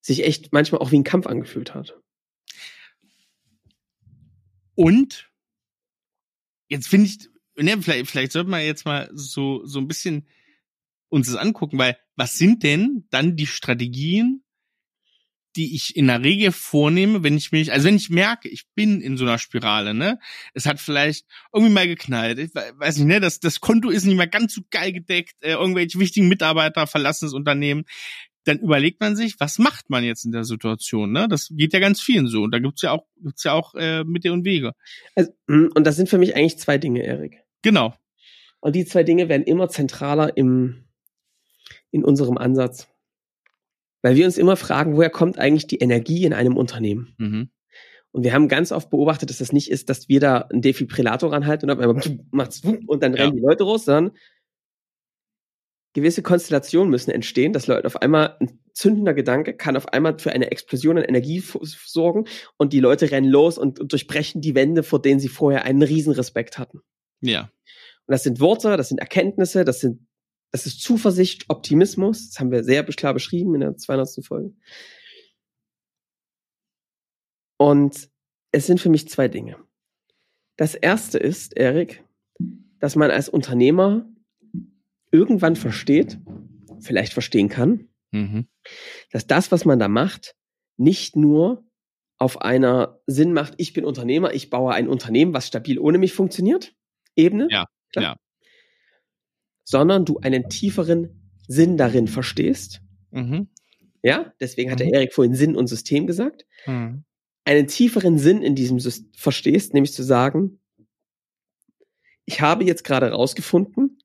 [0.00, 1.98] sich echt manchmal auch wie ein Kampf angefühlt hat.
[4.74, 5.30] Und
[6.68, 10.26] jetzt finde ich, ne, vielleicht, vielleicht sollte man jetzt mal so, so ein bisschen
[11.08, 14.42] uns das angucken, weil was sind denn dann die Strategien,
[15.56, 19.02] die ich in der Regel vornehme, wenn ich mich, also wenn ich merke, ich bin
[19.02, 20.18] in so einer Spirale, ne?
[20.54, 23.20] Es hat vielleicht irgendwie mal geknallt, ich weiß nicht, ne?
[23.20, 27.26] Das, das Konto ist nicht mehr ganz so geil gedeckt, äh, irgendwelche wichtigen Mitarbeiter verlassen
[27.26, 27.84] das Unternehmen.
[28.44, 31.28] Dann überlegt man sich, was macht man jetzt in der Situation, ne?
[31.28, 32.42] Das geht ja ganz vielen so.
[32.42, 34.72] Und da gibt's ja auch, gibt's ja auch äh, Mittel und Wege.
[35.14, 37.42] Also, hm, und das sind für mich eigentlich zwei Dinge, Erik.
[37.62, 37.94] Genau.
[38.60, 40.84] Und die zwei Dinge werden immer zentraler im,
[41.90, 42.88] in unserem Ansatz.
[44.02, 47.14] Weil wir uns immer fragen, woher kommt eigentlich die Energie in einem Unternehmen?
[47.18, 47.50] Mhm.
[48.12, 51.32] Und wir haben ganz oft beobachtet, dass das nicht ist, dass wir da einen Defibrillator
[51.32, 53.22] ranhalten und auf macht's und dann ja.
[53.22, 54.16] rennen die Leute raus, sondern
[55.92, 60.32] gewisse Konstellationen müssen entstehen, dass Leute auf einmal ein zündender Gedanke kann auf einmal für
[60.32, 62.26] eine Explosion an Energie sorgen
[62.56, 65.82] und die Leute rennen los und, und durchbrechen die Wände, vor denen sie vorher einen
[65.82, 66.80] Riesenrespekt hatten.
[67.20, 67.50] Ja.
[68.06, 70.06] Und das sind Worte, das sind Erkenntnisse, das sind
[70.52, 72.28] das ist Zuversicht, Optimismus.
[72.28, 74.22] Das haben wir sehr klar beschrieben in der 200.
[74.22, 74.52] Folge.
[77.56, 78.10] Und
[78.52, 79.56] es sind für mich zwei Dinge.
[80.58, 82.04] Das erste ist, Erik,
[82.80, 84.06] dass man als Unternehmer
[85.12, 86.18] irgendwann versteht,
[86.80, 88.48] vielleicht verstehen kann, mhm.
[89.12, 90.34] dass das, was man da macht,
[90.76, 91.64] nicht nur
[92.18, 96.12] auf einer Sinn macht, ich bin Unternehmer, ich baue ein Unternehmen, was stabil ohne mich
[96.12, 96.74] funktioniert,
[97.14, 97.46] Ebene.
[97.50, 98.04] Ja, klar.
[98.04, 98.16] ja
[99.64, 102.82] sondern du einen tieferen Sinn darin verstehst.
[103.10, 103.48] Mhm.
[104.02, 104.84] Ja, deswegen hat mhm.
[104.84, 106.46] der Erik vorhin Sinn und System gesagt.
[106.66, 107.04] Mhm.
[107.44, 110.60] Einen tieferen Sinn in diesem System verstehst, nämlich zu sagen,
[112.24, 113.98] ich habe jetzt gerade rausgefunden,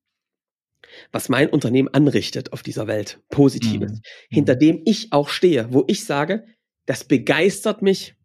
[1.12, 4.02] was mein Unternehmen anrichtet auf dieser Welt, Positives, mhm.
[4.30, 6.46] hinter dem ich auch stehe, wo ich sage,
[6.86, 8.15] das begeistert mich.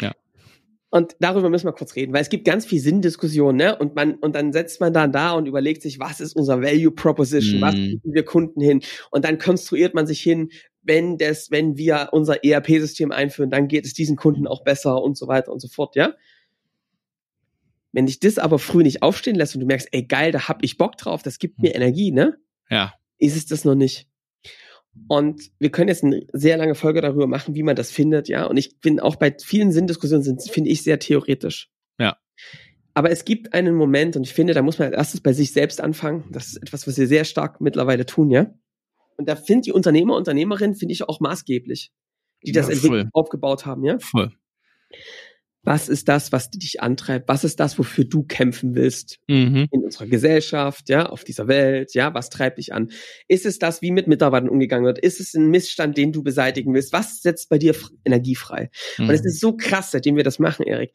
[0.00, 0.12] Ja.
[0.90, 3.76] Und darüber müssen wir kurz reden, weil es gibt ganz viel Sinndiskussion, ne?
[3.78, 6.90] Und man, und dann setzt man dann da und überlegt sich, was ist unser Value
[6.90, 7.60] Proposition?
[7.60, 7.62] Mm.
[7.62, 7.86] Was mhm.
[7.88, 8.82] bieten wir Kunden hin?
[9.10, 10.50] Und dann konstruiert man sich hin,
[10.82, 15.16] wenn das, wenn wir unser ERP-System einführen, dann geht es diesen Kunden auch besser und
[15.16, 16.14] so weiter und so fort, ja?
[17.92, 20.64] Wenn dich das aber früh nicht aufstehen lässt und du merkst, ey geil, da hab
[20.64, 21.76] ich Bock drauf, das gibt mir mhm.
[21.76, 22.38] Energie, ne?
[22.70, 22.94] Ja.
[23.18, 24.08] Ist es das noch nicht?
[25.08, 28.46] Und wir können jetzt eine sehr lange Folge darüber machen, wie man das findet, ja.
[28.46, 31.70] Und ich bin auch bei vielen Sinndiskussionen sind, finde ich, sehr theoretisch.
[31.98, 32.16] Ja.
[32.94, 35.52] Aber es gibt einen Moment, und ich finde, da muss man als erstes bei sich
[35.52, 36.24] selbst anfangen.
[36.30, 38.52] Das ist etwas, was wir sehr stark mittlerweile tun, ja.
[39.16, 41.90] Und da finde die Unternehmer, Unternehmerin, finde ich auch maßgeblich,
[42.44, 43.98] die das ja, aufgebaut haben, ja.
[43.98, 44.32] Voll.
[45.64, 47.28] Was ist das, was dich antreibt?
[47.28, 49.68] Was ist das, wofür du kämpfen willst mhm.
[49.70, 51.94] in unserer Gesellschaft, ja, auf dieser Welt?
[51.94, 52.90] Ja, was treibt dich an?
[53.28, 54.98] Ist es das, wie mit Mitarbeitern umgegangen wird?
[54.98, 56.92] Ist es ein Missstand, den du beseitigen willst?
[56.92, 58.70] Was setzt bei dir Energie frei?
[58.98, 59.08] Mhm.
[59.08, 60.92] Und es ist so krass, seitdem wir das machen, Erik.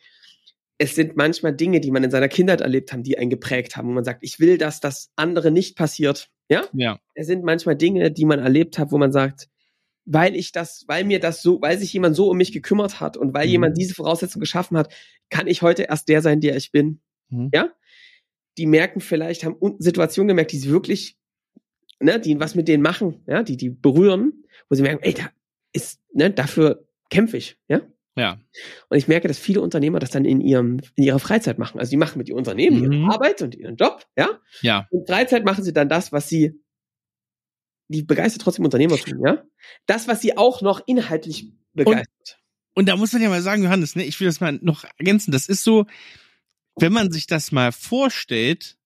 [0.77, 3.87] es sind manchmal Dinge, die man in seiner Kindheit erlebt haben, die einen geprägt haben,
[3.87, 6.29] wo man sagt, ich will, dass das andere nicht passiert.
[6.49, 6.65] Ja?
[6.73, 6.99] Ja.
[7.15, 9.47] Es sind manchmal Dinge, die man erlebt hat, wo man sagt,
[10.09, 13.17] weil ich das, weil mir das so, weil sich jemand so um mich gekümmert hat
[13.17, 13.51] und weil Mhm.
[13.51, 14.91] jemand diese Voraussetzung geschaffen hat,
[15.29, 17.01] kann ich heute erst der sein, der ich bin.
[17.29, 17.49] Mhm.
[17.53, 17.69] Ja?
[18.57, 21.17] Die merken vielleicht, haben Situationen gemerkt, die sie wirklich,
[21.99, 25.29] ne, die was mit denen machen, ja, die, die berühren, wo sie merken, ey, da
[25.73, 27.81] ist, ne, dafür kämpfe ich, ja?
[28.15, 28.39] Ja.
[28.89, 31.79] Und ich merke, dass viele Unternehmer das dann in ihrem, in ihrer Freizeit machen.
[31.79, 32.91] Also die machen mit ihrem Unternehmen Mhm.
[32.93, 34.29] ihre Arbeit und ihren Job, ja?
[34.61, 34.87] Ja.
[34.89, 36.59] In Freizeit machen sie dann das, was sie,
[37.87, 39.43] die begeistert trotzdem Unternehmertum, ja?
[39.85, 42.39] Das, was sie auch noch inhaltlich begeistert.
[42.73, 45.31] Und da muss man ja mal sagen, Johannes, ne, ich will das mal noch ergänzen.
[45.31, 45.87] Das ist so,
[46.75, 48.76] wenn man sich das mal vorstellt,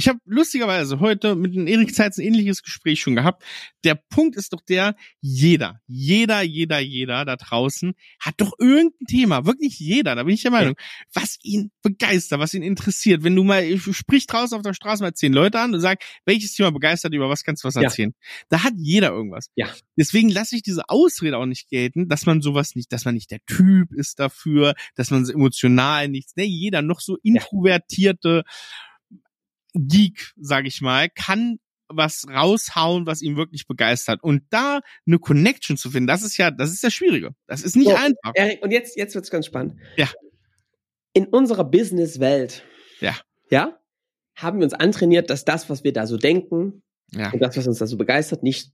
[0.00, 3.44] ich habe lustigerweise heute mit dem Erik Zeitz ein ähnliches Gespräch schon gehabt.
[3.84, 9.44] Der Punkt ist doch der, jeder, jeder, jeder, jeder da draußen hat doch irgendein Thema,
[9.44, 10.74] wirklich jeder, da bin ich der Meinung,
[11.12, 13.24] was ihn begeistert, was ihn interessiert.
[13.24, 16.54] Wenn du mal, sprich draußen auf der Straße mal zehn Leute an und sag, welches
[16.54, 17.82] Thema begeistert, über was kannst du was Ja.
[17.82, 18.14] erzählen?
[18.48, 19.50] Da hat jeder irgendwas.
[19.54, 19.68] Ja.
[19.98, 23.30] Deswegen lasse ich diese Ausrede auch nicht gelten, dass man sowas nicht, dass man nicht
[23.30, 28.44] der Typ ist dafür, dass man so emotional nichts, ne, jeder noch so introvertierte
[29.74, 34.22] Geek, sag ich mal, kann was raushauen, was ihn wirklich begeistert.
[34.22, 37.30] Und da eine Connection zu finden, das ist ja, das ist das Schwierige.
[37.46, 38.32] Das ist nicht So, einfach.
[38.34, 39.74] Erik, und jetzt, jetzt wird's ganz spannend.
[39.96, 40.08] Ja.
[41.12, 42.64] In unserer Business-Welt,
[43.00, 43.16] Ja.
[43.50, 43.76] ja,
[44.36, 47.32] haben wir uns antrainiert, dass das, was wir da so denken Ja.
[47.32, 48.70] und das, was uns da so begeistert, nicht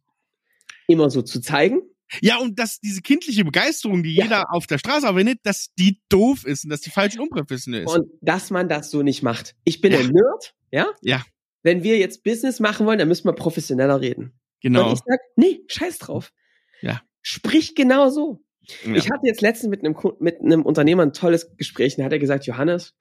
[0.87, 1.80] immer so zu zeigen.
[2.20, 4.24] Ja, und dass diese kindliche Begeisterung, die Ja.
[4.24, 7.90] jeder auf der Straße verwendet, dass die doof ist und dass die falsch unprofessionell ist.
[7.96, 9.54] Und dass man das so nicht macht.
[9.64, 9.98] Ich bin Ja.
[10.00, 10.86] ein Nerd, ja?
[11.02, 11.24] Ja.
[11.62, 14.38] Wenn wir jetzt Business machen wollen, dann müssen wir professioneller reden.
[14.62, 14.88] genau.
[14.88, 16.32] Und ich sag, nee, scheiß drauf.
[16.80, 17.02] Ja.
[17.22, 18.42] Sprich genau so.
[18.84, 18.94] ja.
[18.94, 22.12] Ich hatte jetzt letztens mit einem, mit einem Unternehmer ein tolles Gespräch und da hat
[22.12, 22.94] er gesagt, Johannes,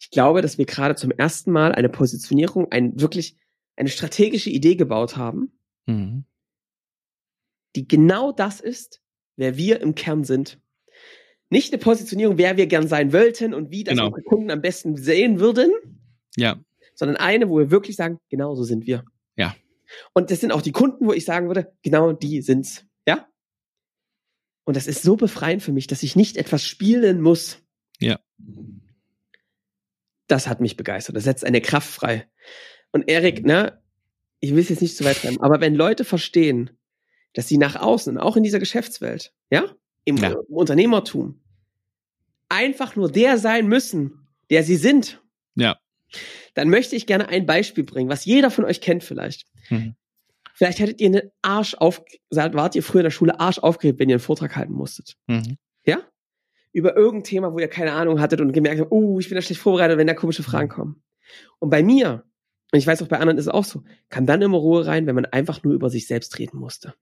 [0.00, 3.36] ich glaube, dass wir gerade zum ersten Mal eine Positionierung, ein wirklich
[3.76, 6.24] eine strategische Idee gebaut haben, mhm.
[7.76, 9.00] Die genau das ist,
[9.36, 10.60] wer wir im Kern sind.
[11.50, 14.06] Nicht eine Positionierung, wer wir gern sein wollten und wie das Genau.
[14.06, 15.70] unsere Kunden am besten sehen würden,
[16.36, 16.58] Ja.
[16.94, 19.04] sondern eine, wo wir wirklich sagen, genau so sind wir.
[19.36, 19.54] Ja.
[20.14, 22.84] Und das sind auch die Kunden, wo ich sagen würde, genau die sind's.
[23.06, 23.28] Ja?
[24.64, 27.58] Und das ist so befreiend für mich, dass ich nicht etwas spielen muss.
[28.00, 28.18] Ja.
[30.26, 31.16] Das hat mich begeistert.
[31.16, 32.26] Das setzt eine Kraft frei.
[32.92, 33.80] Und Erik, ne,
[34.40, 36.70] ich will es jetzt nicht zu weit treiben, aber wenn Leute verstehen,
[37.34, 39.64] dass sie nach außen, auch in dieser Geschäftswelt, ja,
[40.04, 40.30] im, Ja.
[40.32, 41.40] im Unternehmertum,
[42.48, 45.22] einfach nur der sein müssen, der sie sind,
[45.54, 45.76] Ja.
[46.54, 49.46] dann möchte ich gerne ein Beispiel bringen, was jeder von euch kennt vielleicht.
[49.70, 49.94] Mhm.
[50.56, 54.08] Vielleicht hättet ihr einen Arsch auf, wart ihr früher in der Schule Arsch aufgeregt, wenn
[54.08, 55.16] ihr einen Vortrag halten musstet.
[55.26, 55.56] Mhm.
[55.84, 55.98] Ja?
[56.72, 59.42] Über irgendein Thema, wo ihr keine Ahnung hattet und gemerkt habt, oh, ich bin da
[59.42, 61.02] schlecht vorbereitet, wenn da komische Fragen kommen.
[61.58, 62.24] Und bei mir,
[62.72, 65.06] und ich weiß auch bei anderen ist es auch so, kam dann immer Ruhe rein,
[65.06, 66.94] wenn man einfach nur über sich selbst reden musste.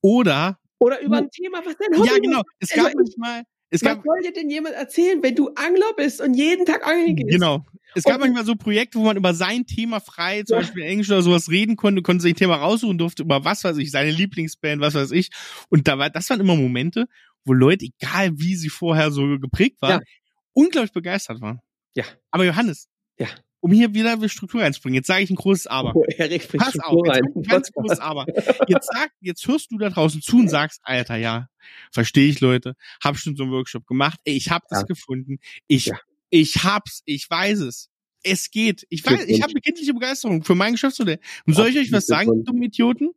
[0.00, 3.42] Oder, Oder über ein Thema, was dein Hobby ja, genau, es Also gab ich- manchmal,
[3.70, 6.86] es Was gab, soll dir denn jemand erzählen, wenn du Angler bist und jeden Tag
[6.86, 7.30] angeln gehst?
[7.30, 7.64] genau.
[7.94, 10.60] Es gab Und- manchmal so Projekte, wo man über sein Thema frei, zum Ja.
[10.62, 13.76] Beispiel Englisch oder sowas reden konnte, konnte sich ein Thema raussuchen, durfte über was weiß
[13.78, 15.28] ich, seine Lieblingsband, was weiß ich.
[15.68, 17.06] Und da war, das waren immer Momente,
[17.44, 20.06] wo Leute, egal wie sie vorher so geprägt waren, Ja.
[20.54, 21.60] unglaublich begeistert waren.
[21.94, 22.04] Ja.
[22.30, 23.28] Aber Johannes, Ja.
[23.62, 25.94] Um hier wieder eine Struktur reinzubringen, jetzt sage ich ein großes Aber.
[25.94, 28.26] Oh, Erik Pass Struktur auf, jetzt ein ganz großes Aber.
[28.68, 31.48] Jetzt sag, jetzt hörst du da draußen zu und sagst, Alter, ja,
[31.92, 34.86] verstehe ich, Leute, hab schon so einen Workshop gemacht, ey, ich hab das Ja.
[34.86, 35.96] gefunden, ich, Ja.
[36.30, 37.88] ich hab's, ich weiß es.
[38.24, 38.86] Es geht.
[38.88, 41.18] Ich weiß, ich habe eine kindliche Begeisterung für mein Geschäftsmodell.
[41.46, 42.46] Und soll ich euch was sagen, Glückwunsch.
[42.46, 43.10] dummen Idioten?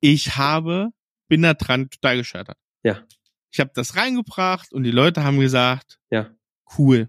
[0.00, 0.90] Ich habe,
[1.28, 2.58] bin da dran total gescheitert.
[2.82, 3.04] Ja.
[3.52, 6.30] Ich habe das reingebracht und die Leute haben gesagt, Ja.
[6.78, 7.08] cool.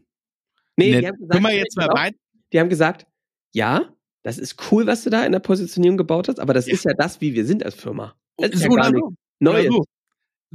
[0.77, 1.01] Nee, Nett.
[1.03, 2.17] die haben gesagt, Können wir jetzt mal weiter?
[2.55, 3.05] Die haben gesagt,
[3.53, 6.73] ja, das ist cool, was du da in der Positionierung gebaut hast, aber das Ja.
[6.73, 8.15] ist ja das, wie wir sind als Firma.
[8.37, 8.95] Das ist ja Oder gar so.
[8.95, 9.67] nichts Neues.
[9.67, 9.83] So.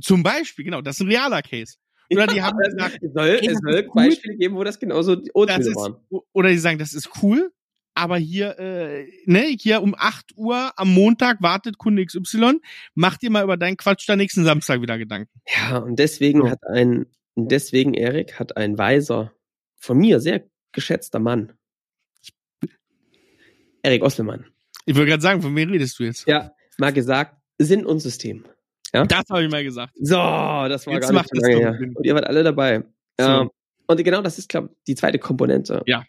[0.01, 1.75] Zum Beispiel, genau, das ist ein realer Case.
[2.11, 3.93] Oder die haben gesagt, Es soll, es soll cool.
[3.95, 5.97] Beispiele geben, wo das genauso das ist, waren.
[6.33, 7.53] oder die sagen, das ist cool,
[7.95, 12.61] aber hier, äh, ne, hier um 8 Uhr am Montag wartet Kunde XY,
[12.95, 15.31] mach dir mal über deinen Quatsch da nächsten Samstag wieder Gedanken.
[15.47, 16.51] Ja, und deswegen So.
[16.51, 19.33] hat ein, deswegen, Erik, hat ein weiser,
[19.79, 21.53] von mir sehr geschätzter Mann,
[23.83, 24.47] Erik Oslemann,
[24.87, 26.27] Ich wollte gerade sagen, von wem redest du jetzt?
[26.27, 28.45] ja, mal gesagt, Sinn und System.
[28.93, 29.95] Das habe ich mal gesagt.
[30.01, 31.79] So, das war Jetzt gar nicht macht so das lange her.
[31.95, 32.83] Und ihr wart alle dabei.
[33.21, 33.27] So.
[33.27, 33.51] Ähm,
[33.87, 35.83] und genau das ist, glaube ich, die zweite Komponente.
[35.87, 36.05] Ja.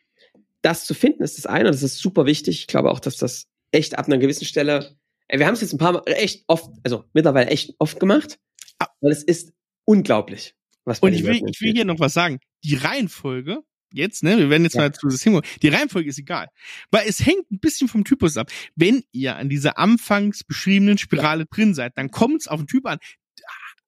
[0.64, 2.60] Das zu finden ist das eine und das ist super wichtig.
[2.62, 4.96] Ich glaube auch, dass das echt ab einer gewissen Stelle,
[5.28, 8.40] ey, wir haben es jetzt ein paar Mal echt oft, also mittlerweile echt oft gemacht,
[8.80, 8.88] Ah.
[9.02, 9.54] weil es ist
[9.86, 10.56] unglaublich,
[10.86, 12.40] was Und ich will, ich will hier noch was sagen.
[12.64, 13.60] Die Reihenfolge
[13.94, 14.82] jetzt, ne, wir werden jetzt ja.
[14.82, 15.48] mal zu System kommen.
[15.62, 16.48] Die Reihenfolge ist egal.
[16.92, 18.52] Weil es hängt ein bisschen vom Typus ab.
[18.76, 21.48] Wenn ihr an dieser anfangs beschriebenen Spirale ja.
[21.50, 23.00] drin seid, dann kommt es auf den Typ an.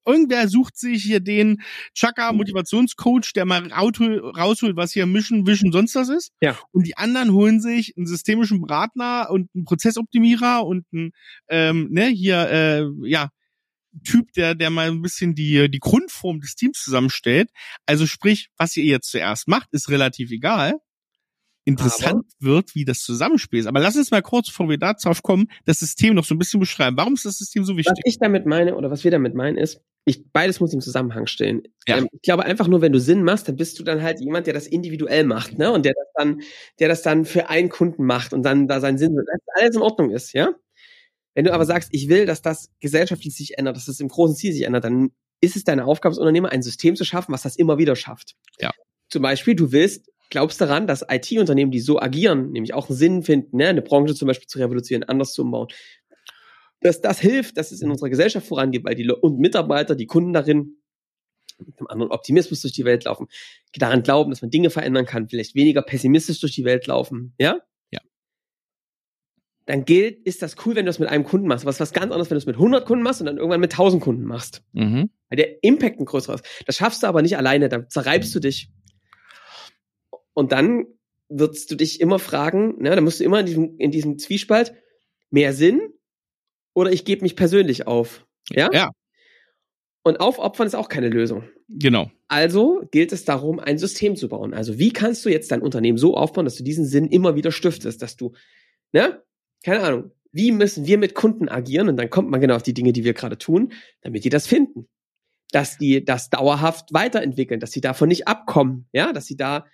[0.06, 1.62] Irgendwer sucht sich hier den
[1.94, 6.32] Chaka Motivationscoach, der mal rausholt, was hier Mission, Vision, sonst was ist.
[6.42, 6.58] Ja.
[6.72, 11.12] Und die anderen holen sich einen systemischen Berater und einen Prozessoptimierer und einen,
[11.48, 13.30] ähm, ne, hier, äh, ja,
[14.04, 17.50] Typ, der, der mal ein bisschen die, die Grundform des Teams zusammenstellt.
[17.86, 20.80] Also sprich, was ihr jetzt zuerst macht, ist relativ egal.
[21.66, 23.68] Interessant Aber wird, wie das Zusammenspiel ist.
[23.68, 26.60] Aber lass uns mal kurz, bevor wir darauf kommen, das System noch so ein bisschen
[26.60, 26.98] beschreiben.
[26.98, 27.94] Warum ist das System so wichtig?
[27.94, 31.26] Was ich damit meine, oder was wir damit meinen, ist, ich, beides muss im Zusammenhang
[31.28, 31.64] stehen.
[31.88, 32.00] Ja.
[32.00, 34.48] Ähm, ich glaube einfach nur, wenn du Sinn machst, dann bist du dann halt jemand,
[34.48, 35.72] der das individuell macht, ne?
[35.72, 36.42] Und der das dann,
[36.80, 39.82] der das dann für einen Kunden macht und dann da seinen Sinn, dass alles in
[39.82, 40.50] Ordnung ist, ja?
[41.36, 44.08] Wenn du aber sagst, ich will, dass das gesellschaftlich sich ändert, dass es das im
[44.08, 47.34] großen Ziel sich ändert, dann ist es deine Aufgabe als Unternehmer, ein System zu schaffen,
[47.34, 48.36] was das immer wieder schafft.
[48.60, 48.72] Ja.
[49.10, 53.24] Zum Beispiel, du willst, glaubst daran, dass IT-Unternehmen, die so agieren, nämlich auch einen Sinn
[53.24, 55.68] finden, ne, eine Branche zum Beispiel zu revolutionieren, anders zu umbauen,
[56.82, 60.34] dass das hilft, dass es in unserer Gesellschaft vorangeht, weil die und Mitarbeiter, die Kunden
[60.34, 60.78] darin
[61.60, 63.28] mit einem anderen Optimismus durch die Welt laufen,
[63.76, 67.60] daran glauben, dass man Dinge verändern kann, vielleicht weniger pessimistisch durch die Welt laufen, ja?
[69.66, 71.64] Dann gilt, ist das cool, wenn du das mit einem Kunden machst.
[71.64, 73.38] Aber es ist was ganz anderes, wenn du es mit 100 Kunden machst und dann
[73.38, 74.64] irgendwann mit 1000 Kunden machst.
[74.74, 75.10] Mhm.
[75.30, 76.46] Weil der Impact ein größerer ist.
[76.66, 78.70] Das schaffst du aber nicht alleine, da zerreibst du dich.
[80.34, 80.86] Und dann
[81.30, 84.74] wirst du dich immer fragen, ne, da musst du immer in diesem, in diesem Zwiespalt
[85.30, 85.82] mehr Sinn
[86.74, 88.26] oder ich gebe mich persönlich auf.
[88.50, 88.70] Ja?
[88.74, 88.90] Ja.
[90.04, 91.46] Und aufopfern ist auch keine Lösung.
[91.70, 92.12] Genau.
[92.28, 94.54] Also gilt es darum, ein System zu bauen.
[94.54, 97.52] Also wie kannst du jetzt dein Unternehmen so aufbauen, dass du diesen Sinn immer wieder
[97.52, 98.34] stiftest, dass du,
[98.92, 99.24] ne,
[99.64, 101.90] keine Ahnung, wie müssen wir mit Kunden agieren?
[101.90, 103.72] Und dann kommt man genau auf die Dinge, die wir gerade tun,
[104.02, 104.88] damit die das finden.
[105.52, 109.68] Dass die das dauerhaft weiterentwickeln, dass sie davon nicht abkommen, ja, dass sie da,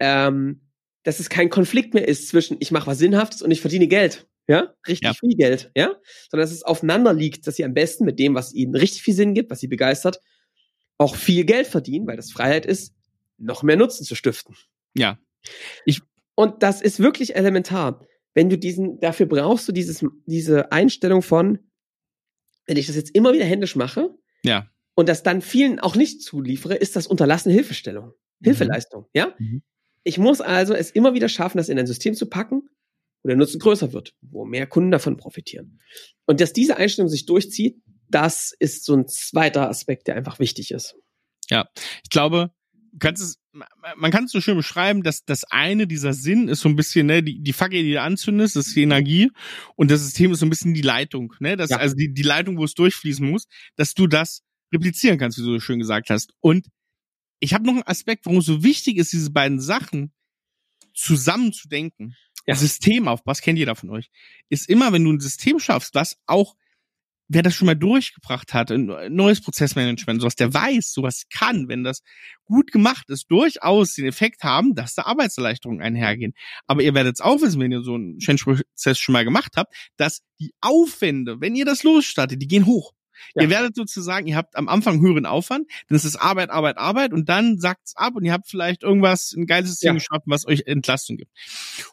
[0.00, 0.62] ähm,
[1.04, 4.26] dass es kein Konflikt mehr ist zwischen ich mache was Sinnhaftes und ich verdiene Geld,
[4.48, 5.14] ja, richtig ja.
[5.14, 5.94] viel Geld, ja,
[6.28, 9.14] sondern dass es aufeinander liegt, dass sie am besten mit dem, was ihnen richtig viel
[9.14, 10.20] Sinn gibt, was sie begeistert,
[10.98, 12.92] auch viel Geld verdienen, weil das Freiheit ist,
[13.38, 14.56] noch mehr Nutzen zu stiften.
[14.94, 15.18] Ja.
[15.86, 16.02] Ich
[16.34, 18.00] und das ist wirklich elementar
[18.34, 21.58] wenn du diesen, dafür brauchst du dieses, diese Einstellung von,
[22.66, 24.14] wenn ich das jetzt immer wieder händisch mache,
[24.44, 24.68] ja.
[24.94, 28.44] und das dann vielen auch nicht zuliefere, ist das unterlassene Hilfestellung, mhm.
[28.44, 29.34] Hilfeleistung, ja?
[29.38, 29.62] Mhm.
[30.02, 32.62] Ich muss also es immer wieder schaffen, das in ein System zu packen,
[33.22, 35.80] wo der Nutzen größer wird, wo mehr Kunden davon profitieren.
[36.26, 40.70] Und dass diese Einstellung sich durchzieht, das ist so ein zweiter Aspekt, der einfach wichtig
[40.70, 40.96] ist.
[41.50, 41.68] Ja,
[42.02, 42.52] ich glaube,
[42.98, 43.38] kannst es,
[43.96, 47.06] man kann es so schön beschreiben, dass das eine, dieser Sinn ist so ein bisschen,
[47.06, 49.30] ne, die, die Fackel, die du anzündest, das ist die Energie
[49.76, 51.76] und das System ist so ein bisschen die Leitung, ne, das, ja.
[51.76, 55.52] also die, die Leitung, wo es durchfließen muss, dass du das replizieren kannst, wie du
[55.52, 56.32] so schön gesagt hast.
[56.40, 56.68] Und
[57.40, 60.12] ich habe noch einen Aspekt, warum es so wichtig ist, diese beiden Sachen
[60.94, 62.14] zusammen zu denken.
[62.46, 62.54] Ja.
[62.54, 64.10] System auf, was kennt jeder von euch?
[64.48, 66.56] Ist immer, wenn du ein System schaffst, was auch
[67.30, 71.84] wer das schon mal durchgebracht hat, ein neues Prozessmanagement, sowas, der weiß, sowas kann, wenn
[71.84, 72.02] das
[72.44, 76.32] gut gemacht ist, durchaus den Effekt haben, dass da Arbeitserleichterungen einhergehen.
[76.66, 79.72] Aber ihr werdet es auch wissen, wenn ihr so einen Change-Prozess schon mal gemacht habt,
[79.96, 82.92] dass die Aufwände, wenn ihr das losstartet, die gehen hoch.
[83.34, 83.42] Ja.
[83.42, 87.12] Ihr werdet sozusagen, ihr habt am Anfang höheren Aufwand, dann ist es Arbeit, Arbeit, Arbeit
[87.12, 89.94] und dann sackt's ab und ihr habt vielleicht irgendwas, ein geiles System ja.
[89.94, 91.30] geschaffen, was euch Entlastung gibt.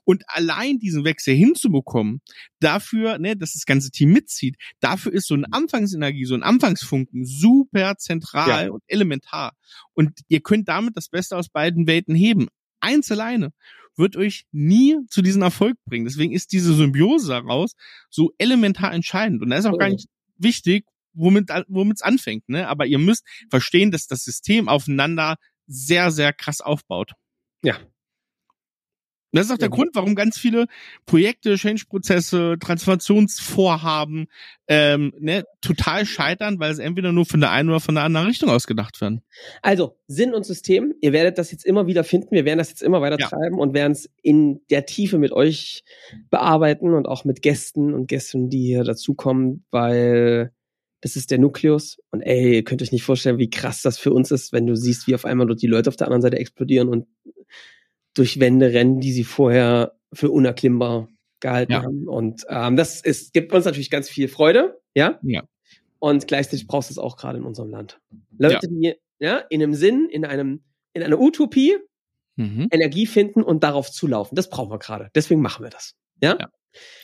[0.04, 2.22] Und allein diesen Wechsel hinzubekommen,
[2.60, 7.26] dafür, ne, dass das ganze Team mitzieht, dafür ist so eine Anfangsenergie, so ein Anfangsfunken
[7.26, 8.72] super zentral ja.
[8.72, 9.54] und elementar.
[9.94, 12.48] Und ihr könnt damit das Beste aus beiden Welten heben.
[12.80, 13.52] Eins alleine
[13.98, 16.06] wird euch nie zu diesem Erfolg bringen.
[16.06, 17.74] Deswegen ist diese Symbiose daraus
[18.10, 19.42] so elementar entscheidend.
[19.42, 20.86] Und da ist auch gar nicht wichtig,
[21.18, 22.68] womit womit es anfängt, ne?
[22.68, 27.14] Aber ihr müsst verstehen, dass das System aufeinander sehr sehr krass aufbaut.
[27.64, 27.78] Ja.
[29.34, 29.76] Das ist auch der ja.
[29.76, 30.68] Grund, warum ganz viele
[31.06, 34.28] Projekte, Change-Prozesse, Transformationsvorhaben
[34.68, 38.28] ähm, ne, total scheitern, weil sie entweder nur von der einen oder von der anderen
[38.28, 39.22] Richtung ausgedacht werden.
[39.62, 42.82] Also Sinn und System, ihr werdet das jetzt immer wieder finden, wir werden das jetzt
[42.82, 43.28] immer weiter ja.
[43.28, 45.84] treiben und werden es in der Tiefe mit euch
[46.30, 50.54] bearbeiten und auch mit Gästen und Gästen, die hier dazukommen, weil
[51.02, 52.00] das ist der Nukleus.
[52.12, 54.76] Und ey, ihr könnt euch nicht vorstellen, wie krass das für uns ist, wenn du
[54.76, 57.08] siehst, wie auf einmal dort die Leute auf der anderen Seite explodieren und
[58.14, 61.08] durch Wände rennen, die sie vorher für unerklimmbar
[61.40, 61.84] gehalten ja.
[61.84, 62.08] haben.
[62.08, 65.20] Und ähm, das ist, gibt uns natürlich ganz viel Freude, ja.
[65.22, 65.44] Ja.
[66.00, 68.00] Und gleichzeitig brauchst du es auch gerade in unserem Land.
[68.38, 68.60] Leute, ja.
[68.70, 71.78] die ja in einem Sinn, in einem, in einer Utopie
[72.36, 72.68] mhm.
[72.72, 74.36] Energie finden und darauf zulaufen.
[74.36, 75.10] Das brauchen wir gerade.
[75.16, 75.96] Deswegen machen wir das.
[76.22, 76.38] Ja.
[76.40, 76.50] ja.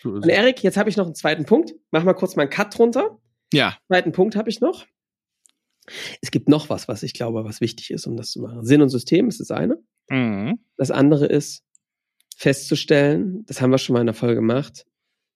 [0.04, 1.74] Und Erik, jetzt habe ich noch einen zweiten Punkt.
[1.92, 3.20] Mach mal kurz mal einen Cut drunter.
[3.54, 3.78] Ja.
[3.88, 4.86] Zweiten Punkt habe ich noch.
[6.22, 8.66] Es gibt noch was, was ich glaube, was wichtig ist, um das zu machen.
[8.66, 9.78] Sinn und System ist das eine.
[10.10, 10.60] Mhm.
[10.78, 11.64] Das andere ist
[12.36, 14.86] festzustellen, das haben wir schon mal in der Folge gemacht,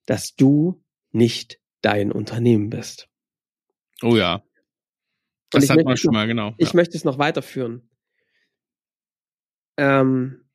[0.05, 3.07] dass du nicht dein Unternehmen bist.
[4.01, 4.43] Oh ja.
[5.51, 6.53] Das ich hat möchte man es schon noch- mal, genau.
[6.57, 6.75] Ich ja.
[6.75, 7.89] möchte es noch weiterführen.
[9.77, 10.49] Ähm,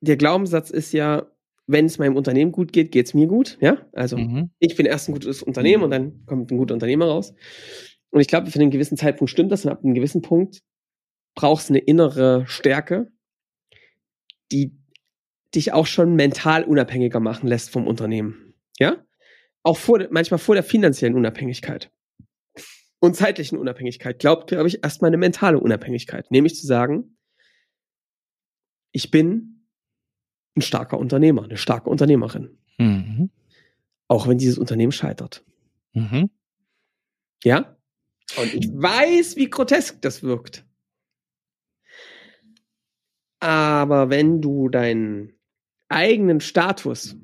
[0.00, 1.30] der Glaubenssatz ist ja,
[1.70, 3.58] wenn es meinem Unternehmen gut geht, geht es mir gut.
[3.60, 4.50] Ja, also Mhm.
[4.58, 7.34] ich bin erst ein gutes Unternehmen und dann kommt ein guter Unternehmer raus.
[8.10, 10.62] Und ich glaube, für einen gewissen Zeitpunkt stimmt das und ab einem gewissen Punkt
[11.36, 13.12] brauchst du eine innere Stärke,
[14.50, 14.76] die
[15.54, 18.54] dich auch schon mental unabhängiger machen lässt vom Unternehmen.
[18.78, 19.04] Ja?
[19.62, 21.92] Auch vor, manchmal vor der finanziellen Unabhängigkeit
[23.00, 26.30] und zeitlichen Unabhängigkeit glaubt, glaube ich, erstmal eine mentale Unabhängigkeit.
[26.30, 27.16] Nämlich zu sagen,
[28.92, 29.59] ich bin
[30.56, 32.58] ein starker Unternehmer, eine starke Unternehmerin.
[32.78, 33.30] Mhm.
[34.08, 35.44] Auch wenn dieses Unternehmen scheitert.
[35.92, 36.30] Mhm.
[37.44, 37.76] Ja?
[38.36, 40.64] Und ich weiß, wie grotesk das wirkt.
[43.40, 45.32] Aber wenn du deinen
[45.88, 47.16] eigenen Status,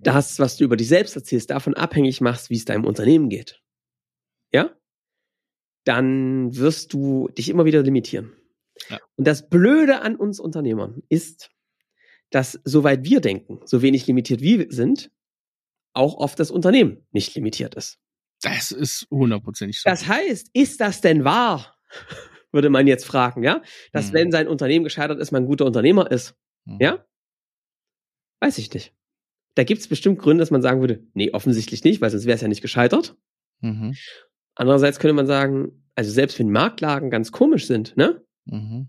[0.00, 3.60] das, was du über dich selbst erzählst, davon abhängig machst, wie es deinem Unternehmen geht,
[4.52, 4.70] ja,
[5.84, 8.32] dann wirst du dich immer wieder limitieren.
[8.88, 8.98] Ja.
[9.16, 11.50] Und das Blöde an uns Unternehmern ist,
[12.30, 15.10] dass soweit wir denken, so wenig limitiert wir sind,
[15.94, 17.98] auch oft das Unternehmen nicht limitiert ist.
[18.42, 19.88] Das ist hundertprozentig so.
[19.90, 21.76] Das heißt, ist das denn wahr?
[22.52, 23.62] Würde man jetzt fragen, ja?
[23.92, 24.14] Dass Mhm.
[24.14, 26.34] wenn sein Unternehmen gescheitert ist, man ein guter Unternehmer ist.
[26.64, 26.78] Mhm.
[26.80, 27.04] Ja?
[28.40, 28.94] Weiß ich nicht.
[29.54, 32.36] Da gibt es bestimmt Gründe, dass man sagen würde, nee, offensichtlich nicht, weil sonst wäre
[32.36, 33.16] es ja nicht gescheitert.
[33.60, 33.96] Mhm.
[34.54, 38.88] Andererseits könnte man sagen, also selbst wenn Marktlagen ganz komisch sind, ne, Mhm.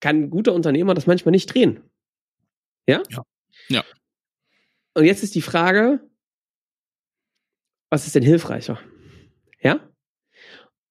[0.00, 1.80] kann ein guter Unternehmer das manchmal nicht drehen.
[2.90, 3.02] Ja?
[3.10, 3.22] Ja.
[3.68, 3.84] Ja.
[4.94, 6.00] Und jetzt ist die Frage,
[7.90, 8.78] was ist denn hilfreicher?
[9.62, 9.80] Ja?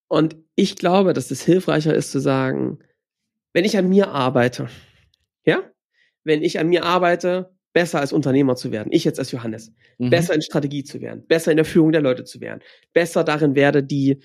[0.07, 2.79] Und ich glaube, dass es hilfreicher ist zu sagen,
[3.53, 4.69] wenn ich an mir arbeite,
[5.45, 5.63] ja?
[6.23, 10.09] Wenn ich an mir arbeite, besser als Unternehmer zu werden, ich jetzt als Johannes, Mhm.
[10.09, 12.61] besser in Strategie zu werden, besser in der Führung der Leute zu werden,
[12.93, 14.19] besser darin werde, die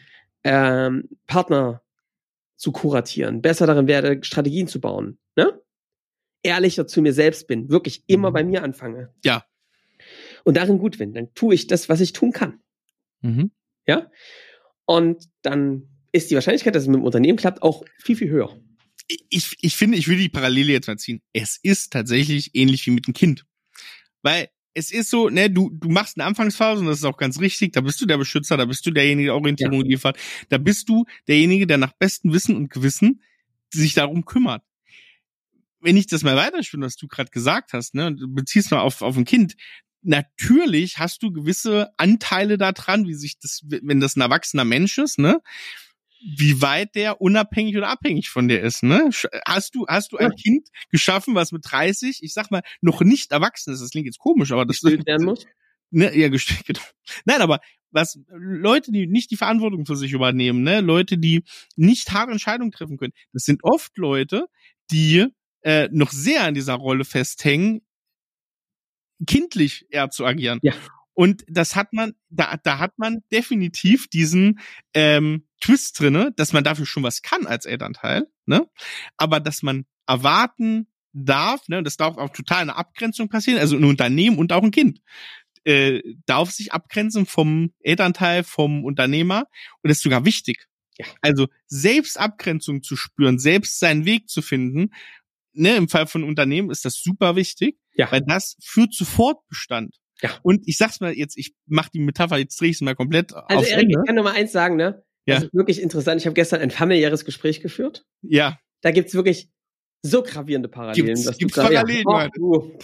[0.45, 1.83] ähm, Partner
[2.57, 5.19] zu kuratieren, besser darin werde, Strategien zu bauen?
[6.45, 8.35] Ehrlicher zu mir selbst bin, wirklich immer Mhm.
[8.35, 9.13] bei mir anfange.
[9.25, 9.45] Ja.
[10.45, 12.61] Und darin gut bin, dann tue ich das, was ich tun kann,
[13.23, 13.51] Mhm.
[13.87, 14.11] ja?
[14.85, 18.57] Und dann ist die Wahrscheinlichkeit, dass es mit dem Unternehmen klappt, auch viel, viel höher.
[19.29, 21.21] ich, ich finde, ich will die Parallele jetzt mal ziehen.
[21.33, 23.45] Es ist tatsächlich ähnlich wie mit einem Kind.
[24.23, 27.39] Weil es ist so, ne, du, du machst eine Anfangsphase und das ist auch ganz
[27.41, 30.17] richtig, da bist du der Beschützer, da bist du derjenige, der Orientierung liefert,
[30.49, 33.23] da bist du derjenige, der nach bestem Wissen und Gewissen
[33.73, 34.63] sich darum kümmert.
[35.85, 39.03] Wenn ich das mal weiterspinne, was du gerade gesagt hast, ne, du beziehst mal auf,
[39.03, 39.55] auf ein Kind,
[40.03, 45.19] natürlich hast du gewisse Anteile daran, wie sich das, wenn das ein erwachsener Mensch ist,
[45.19, 45.41] ne,
[46.39, 49.11] wie weit der unabhängig oder abhängig von dir ist, ne?
[49.47, 50.35] Hast du, hast du ein Ja.
[50.35, 54.19] Kind geschaffen, was mit 30, ich sag mal, noch nicht erwachsen ist, das klingt jetzt
[54.19, 55.45] komisch, aber das Gestillt werden muss.
[55.91, 56.81] ne, ja, gestellt, genau.
[57.27, 61.45] Nein, aber was Leute, die nicht die Verantwortung für sich übernehmen, ne, Leute, die
[61.77, 64.47] nicht harte Entscheidungen treffen können, das sind oft Leute,
[64.91, 65.27] die
[65.65, 67.83] äh, noch sehr an dieser Rolle festhängen,
[69.27, 70.61] kindlich eher zu agieren.
[70.63, 70.75] Ja.
[71.15, 74.61] Und das hat man, da, da hat man definitiv diesen
[74.95, 78.69] ähm, Twist drinne, dass man dafür schon was kann als Elternteil, ne?
[79.17, 83.77] Aber dass man erwarten darf, ne, und das darf auch total eine Abgrenzung passieren, also
[83.77, 85.01] ein Unternehmen und auch ein Kind
[85.65, 89.47] äh, darf sich abgrenzen vom Elternteil, vom Unternehmer
[89.83, 90.67] und das ist sogar wichtig.
[90.99, 91.07] Ja.
[91.23, 94.91] Also selbst Abgrenzung zu spüren, selbst seinen Weg zu finden,
[95.55, 98.11] ne, im Fall von Unternehmen ist das super wichtig, Ja.
[98.13, 99.97] weil das führt zu Fortbestand.
[100.23, 100.31] Ja.
[100.43, 103.33] Und ich sag's mal jetzt, ich mach die Metapher, jetzt drehe ich sie mal komplett
[103.35, 103.99] Also aufs Erik, Ende.
[104.01, 105.03] ich kann nur mal eins sagen, ne?
[105.27, 105.37] Ja.
[105.37, 106.21] Das ist wirklich interessant.
[106.21, 108.05] Ich habe gestern ein familiäres Gespräch geführt.
[108.23, 109.49] Ja, Da gibt's wirklich
[110.03, 111.15] so gravierende Parallelen.
[111.15, 112.33] Gibt's- gibt's Parallelen, Oh, Johannes?
[112.37, 112.79] du.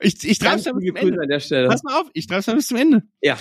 [0.00, 1.66] ich, ich treib's da bis zum Ende.
[1.68, 3.02] Pass mal auf, ich treib's da bis zum Ende.
[3.20, 3.38] Ja.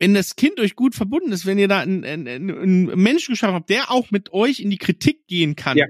[0.00, 3.54] Wenn das Kind euch gut verbunden ist, wenn ihr da einen, einen, einen Menschen geschaffen
[3.54, 5.86] habt, der auch mit euch in die Kritik gehen kann, Ja.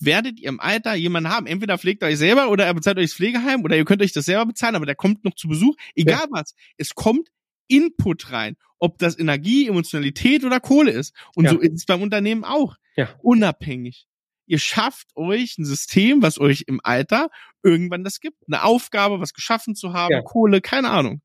[0.00, 1.46] werdet ihr im Alter jemanden haben.
[1.46, 4.24] Entweder pflegt euch selber oder er bezahlt euch das Pflegeheim oder ihr könnt euch das
[4.26, 5.76] selber bezahlen, aber der kommt noch zu Besuch.
[5.94, 6.54] Egal was.
[6.76, 7.28] Es kommt
[7.68, 8.56] Input rein.
[8.78, 11.14] Ob das Energie, Emotionalität oder Kohle ist.
[11.34, 11.52] Und Ja.
[11.52, 12.76] so ist es beim Unternehmen auch.
[12.96, 13.14] Ja.
[13.22, 14.06] Unabhängig.
[14.46, 17.30] Ihr schafft euch ein System, was euch im Alter
[17.62, 18.36] irgendwann das gibt.
[18.46, 20.20] Eine Aufgabe, was geschaffen zu haben, Ja.
[20.22, 21.22] Kohle, keine Ahnung.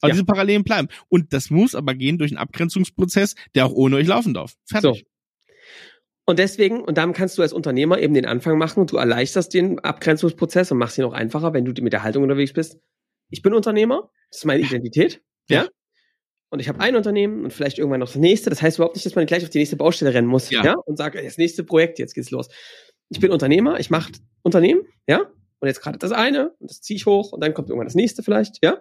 [0.00, 0.14] Aber Ja.
[0.14, 0.88] diese Parallelen bleiben.
[1.08, 4.54] Und das muss aber gehen durch einen Abgrenzungsprozess, der auch ohne euch laufen darf.
[4.66, 5.00] Fertig.
[5.00, 5.10] So.
[6.26, 9.52] Und deswegen, und damit kannst du als Unternehmer eben den Anfang machen und du erleichterst
[9.52, 12.78] den Abgrenzungsprozess und machst ihn auch einfacher, wenn du mit der Haltung unterwegs bist.
[13.30, 15.62] Ich bin Unternehmer, das ist meine Identität, ja.
[15.64, 15.68] Ja.
[16.50, 18.48] und ich habe ein Unternehmen und vielleicht irgendwann noch das nächste.
[18.50, 20.74] Das heißt überhaupt nicht, dass man gleich auf die nächste Baustelle rennen muss, ja, Ja.
[20.74, 22.48] und sagt, das nächste Projekt, jetzt geht's los.
[23.08, 25.22] Ich bin Unternehmer, ich mache Unternehmen, ja,
[25.58, 27.94] und jetzt gerade das eine und das ziehe ich hoch und dann kommt irgendwann das
[27.96, 28.80] nächste vielleicht, ja.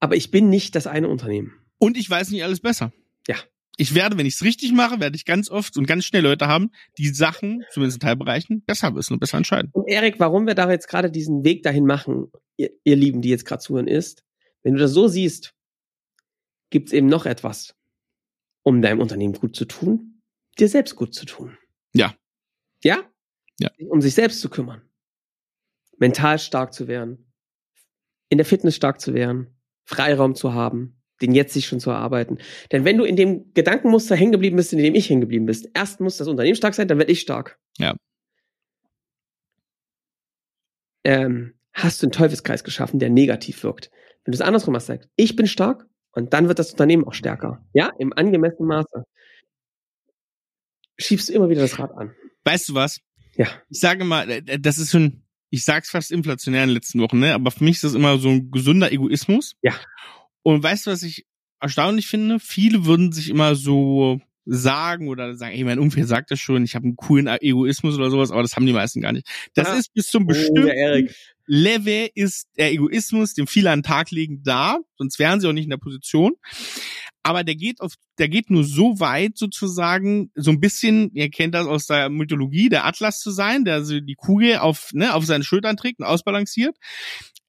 [0.00, 1.54] Aber ich bin nicht das eine Unternehmen.
[1.78, 2.92] Und ich weiß nicht alles besser.
[3.26, 3.36] Ja.
[3.76, 6.48] Ich werde, wenn ich es richtig mache, werde ich ganz oft und ganz schnell Leute
[6.48, 9.70] haben, die Sachen, zumindest in Teilbereichen, besser wissen und besser entscheiden.
[9.72, 13.28] Und Erik, warum wir da jetzt gerade diesen Weg dahin machen, ihr, ihr Lieben, die
[13.28, 14.24] jetzt gerade zuhören, ist,
[14.64, 15.54] wenn du das so siehst,
[16.70, 17.76] gibt's eben noch etwas,
[18.64, 20.22] um deinem Unternehmen gut zu tun,
[20.58, 21.56] dir selbst gut zu tun.
[21.94, 22.14] Ja.
[22.82, 23.08] Ja?
[23.60, 23.70] Ja.
[23.88, 24.82] Um sich selbst zu kümmern.
[25.98, 27.32] Mental stark zu werden.
[28.28, 29.57] In der Fitness stark zu werden.
[29.88, 30.94] Freiraum zu haben.
[31.20, 32.38] Den jetzt sich schon zu erarbeiten.
[32.70, 35.68] Denn wenn du in dem Gedankenmuster hängen geblieben bist, in dem ich hängen geblieben bist,
[35.74, 37.58] erst muss das Unternehmen stark sein, dann werde ich stark.
[37.78, 37.96] Ja.
[41.08, 43.90] ähm, hast du einen Teufelskreis geschaffen, der negativ wirkt.
[44.24, 47.14] Wenn du es andersrum machst, sagst, ich bin stark und dann wird das Unternehmen auch
[47.14, 47.64] stärker.
[47.72, 49.04] Ja, im angemessenen Maße.
[50.98, 52.14] Schiebst du immer wieder das Rad an.
[52.44, 53.00] Weißt du was?
[53.36, 53.46] Ja.
[53.70, 57.18] Ich sage mal, äh, das ist schon, ich sag's fast inflationär in den letzten Wochen,
[57.18, 57.34] ne?
[57.34, 59.54] Aber für mich ist das immer so ein gesunder Egoismus.
[59.62, 59.74] Ja.
[60.42, 61.26] Und weißt du, was ich
[61.60, 62.38] erstaunlich finde?
[62.40, 66.74] Viele würden sich immer so sagen oder sagen, ey, mein Umfeld sagt das schon, ich
[66.74, 69.26] habe einen coolen Egoismus oder sowas, aber das haben die meisten gar nicht.
[69.54, 69.74] Das Ja.
[69.74, 71.14] ist bis zum Oh, bestimmten Erik.
[71.48, 75.52] Level ist der Egoismus, den viele an den Tag legen, da, sonst wären sie auch
[75.52, 76.34] nicht in der Position.
[77.22, 81.54] Aber der geht auf, der geht nur so weit sozusagen, so ein bisschen, ihr kennt
[81.54, 85.24] das aus der Mythologie, der Atlas zu sein, der so die Kugel auf, ne, auf
[85.24, 86.76] seinen Schultern trägt und ausbalanciert,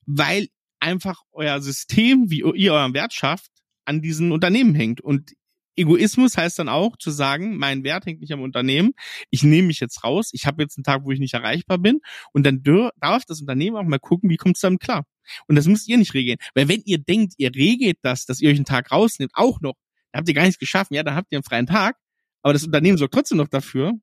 [0.06, 0.48] weil
[0.80, 3.52] einfach euer System, wie ihr euren Wert schafft,
[3.86, 5.02] an diesen Unternehmen hängt.
[5.02, 5.34] Und
[5.80, 8.92] Egoismus heißt dann auch zu sagen, mein Wert hängt nicht am Unternehmen,
[9.30, 12.02] ich nehme mich jetzt raus, ich habe jetzt einen Tag, wo ich nicht erreichbar bin
[12.34, 12.62] und dann
[12.98, 15.06] darf das Unternehmen auch mal gucken, wie kommt es damit klar.
[15.48, 16.38] Und das müsst ihr nicht regeln.
[16.56, 19.76] Weil wenn ihr denkt, ihr regelt das, dass ihr euch einen Tag rausnehmt, auch noch,
[20.12, 21.98] dann habt ihr gar nichts geschaffen, ja, dann habt ihr einen freien Tag,
[22.42, 23.94] aber das Unternehmen sorgt trotzdem noch dafür,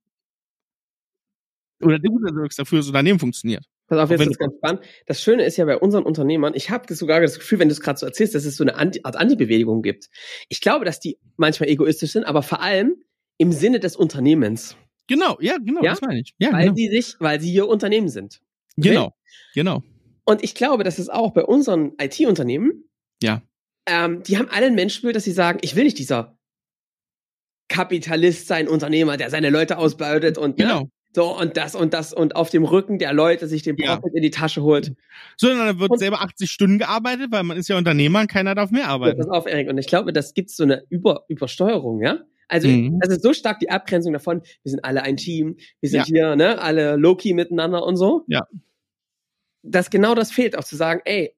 [1.80, 3.64] oder du sorgst dafür, dass das Unternehmen funktioniert.
[3.88, 4.80] Pass auf, jetzt ist ganz spannend.
[5.06, 7.80] Das Schöne ist ja bei unseren Unternehmern, ich habe sogar das Gefühl, wenn du es
[7.80, 10.08] gerade so erzählst, dass es so eine Anti Art Antibewegung gibt.
[10.48, 12.96] Ich glaube, dass die manchmal egoistisch sind, aber vor allem
[13.38, 14.76] im Sinne des Unternehmens.
[15.06, 15.90] Genau, ja, genau, Ja?
[15.92, 16.34] das meine ich.
[16.38, 16.74] Ja, weil genau.
[16.74, 18.40] sie sich, weil sie ihr Unternehmen sind.
[18.76, 19.14] Genau,
[19.54, 19.82] genau.
[20.24, 22.88] Und ich glaube, dass es auch bei unseren IT-Unternehmen,
[23.22, 23.42] Ja.
[23.86, 26.36] ähm, die haben alle ein Menschenbild, dass sie sagen, ich will nicht dieser
[27.68, 30.90] Kapitalist sein, Unternehmer, der seine Leute ausbeutet und ne, Genau.
[31.16, 33.96] So und das und das und auf dem Rücken der Leute sich den Ja.
[33.96, 34.92] Profit in die Tasche holt.
[35.36, 38.54] Sondern da wird Und- selber 80 Stunden gearbeitet, weil man ist ja Unternehmer und keiner
[38.54, 39.18] darf mehr So, arbeiten.
[39.18, 39.68] pass auf, Erik.
[39.68, 42.20] Und ich glaube, das gibt so eine Über Übersteuerung, ja?
[42.48, 43.00] Also, Mhm.
[43.00, 46.04] das ist so stark die Abgrenzung davon, wir sind alle ein Team, wir sind Ja.
[46.06, 48.22] hier, ne, alle low-key miteinander und so.
[48.28, 48.46] Ja.
[49.62, 51.34] Dass genau das fehlt, auch zu sagen, ey,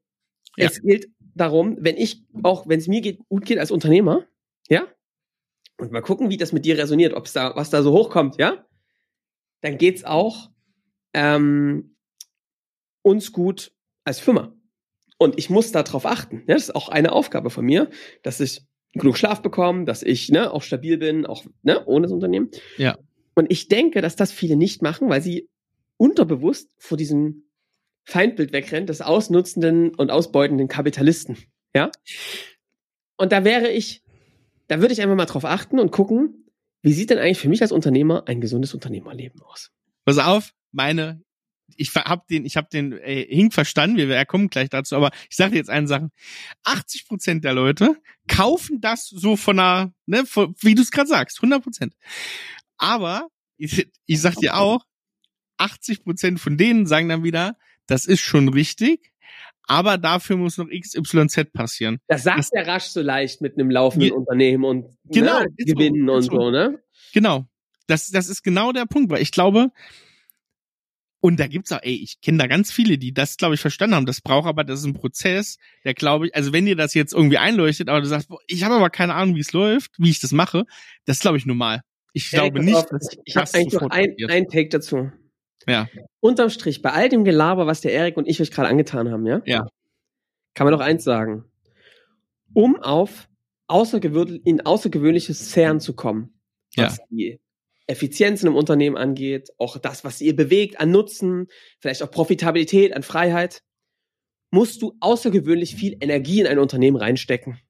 [0.56, 0.66] Ja.
[0.66, 4.24] es gilt darum, wenn ich, auch wenn es mir geht, gut geht als Unternehmer,
[4.68, 4.86] ja?
[5.78, 8.64] Und mal gucken, wie das mit dir resoniert, ob's da, was da so hochkommt, ja?
[9.60, 10.50] Dann geht's auch
[11.14, 11.96] ähm,
[13.02, 13.72] uns gut
[14.04, 14.54] als Firma.
[15.18, 16.44] Und ich muss darauf achten.
[16.46, 17.90] Ja, das ist auch eine Aufgabe von mir,
[18.22, 22.12] dass ich genug Schlaf bekomme, dass ich ne, auch stabil bin, auch ne, ohne das
[22.12, 22.50] Unternehmen.
[22.76, 22.96] Ja.
[23.34, 25.48] Und ich denke, dass das viele nicht machen, weil sie
[25.96, 27.48] unterbewusst vor diesem
[28.04, 31.36] Feindbild wegrennen des ausnutzenden und ausbeutenden Kapitalisten.
[31.74, 31.90] Ja.
[33.16, 34.02] Und da wäre ich,
[34.68, 36.47] da würde ich einfach mal drauf achten und gucken,
[36.82, 39.70] wie sieht denn eigentlich für mich als Unternehmer ein gesundes Unternehmerleben aus?
[40.04, 41.22] Pass auf, meine,
[41.76, 45.10] ich hab den, ich hab den äh, Hink verstanden, wir, wir kommen gleich dazu, aber
[45.28, 46.10] ich sage jetzt eine Sache.
[46.64, 51.08] 80 Prozent der Leute kaufen das so von einer, ne, von, wie du es gerade
[51.08, 51.94] sagst, 100 Prozent.
[52.78, 54.84] Aber ich, ich sag dir auch,
[55.58, 57.56] 80 Prozent von denen sagen dann wieder,
[57.86, 59.12] das ist schon richtig,
[59.66, 61.98] aber dafür muss noch XYZ passieren.
[62.08, 65.68] Das sagt Das- der rasch so leicht mit einem laufenden Unternehmen und Genau, ne, ist
[65.68, 66.50] so, Gewinnen und so.
[66.50, 66.78] ne?
[67.12, 67.46] Genau.
[67.86, 69.70] Das, das ist genau der Punkt, weil ich glaube,
[71.20, 73.96] und da gibt's auch, ey, ich kenne da ganz viele, die das, glaube ich, verstanden
[73.96, 74.06] haben.
[74.06, 77.12] Das braucht aber, das ist ein Prozess, der glaube ich, also wenn dir das jetzt
[77.12, 80.10] irgendwie einleuchtet, aber du sagst, boah, ich habe aber keine Ahnung, wie es läuft, wie
[80.10, 80.64] ich das mache,
[81.06, 81.82] das ist, glaube ich, normal.
[82.12, 85.10] Ich Erik, glaube nicht, auf, dass ich, ich habe eigentlich noch ein, ein Take dazu.
[85.68, 85.88] Ja.
[86.20, 89.26] Unterm Strich, bei all dem Gelaber, was der Erik und ich euch gerade angetan haben,
[89.26, 89.42] ja?
[89.44, 89.66] Ja.
[90.54, 91.44] Kann man doch eins sagen.
[92.54, 93.28] Um auf
[93.68, 96.40] außergewöhnlich, in außergewöhnliche Sphären zu kommen,
[96.76, 97.40] was die
[97.86, 101.46] Effizienzen im Unternehmen angeht, auch das, was ihr bewegt an Nutzen,
[101.80, 103.62] vielleicht auch Profitabilität, an Freiheit,
[104.50, 107.60] musst du außergewöhnlich viel Energie in ein Unternehmen reinstecken.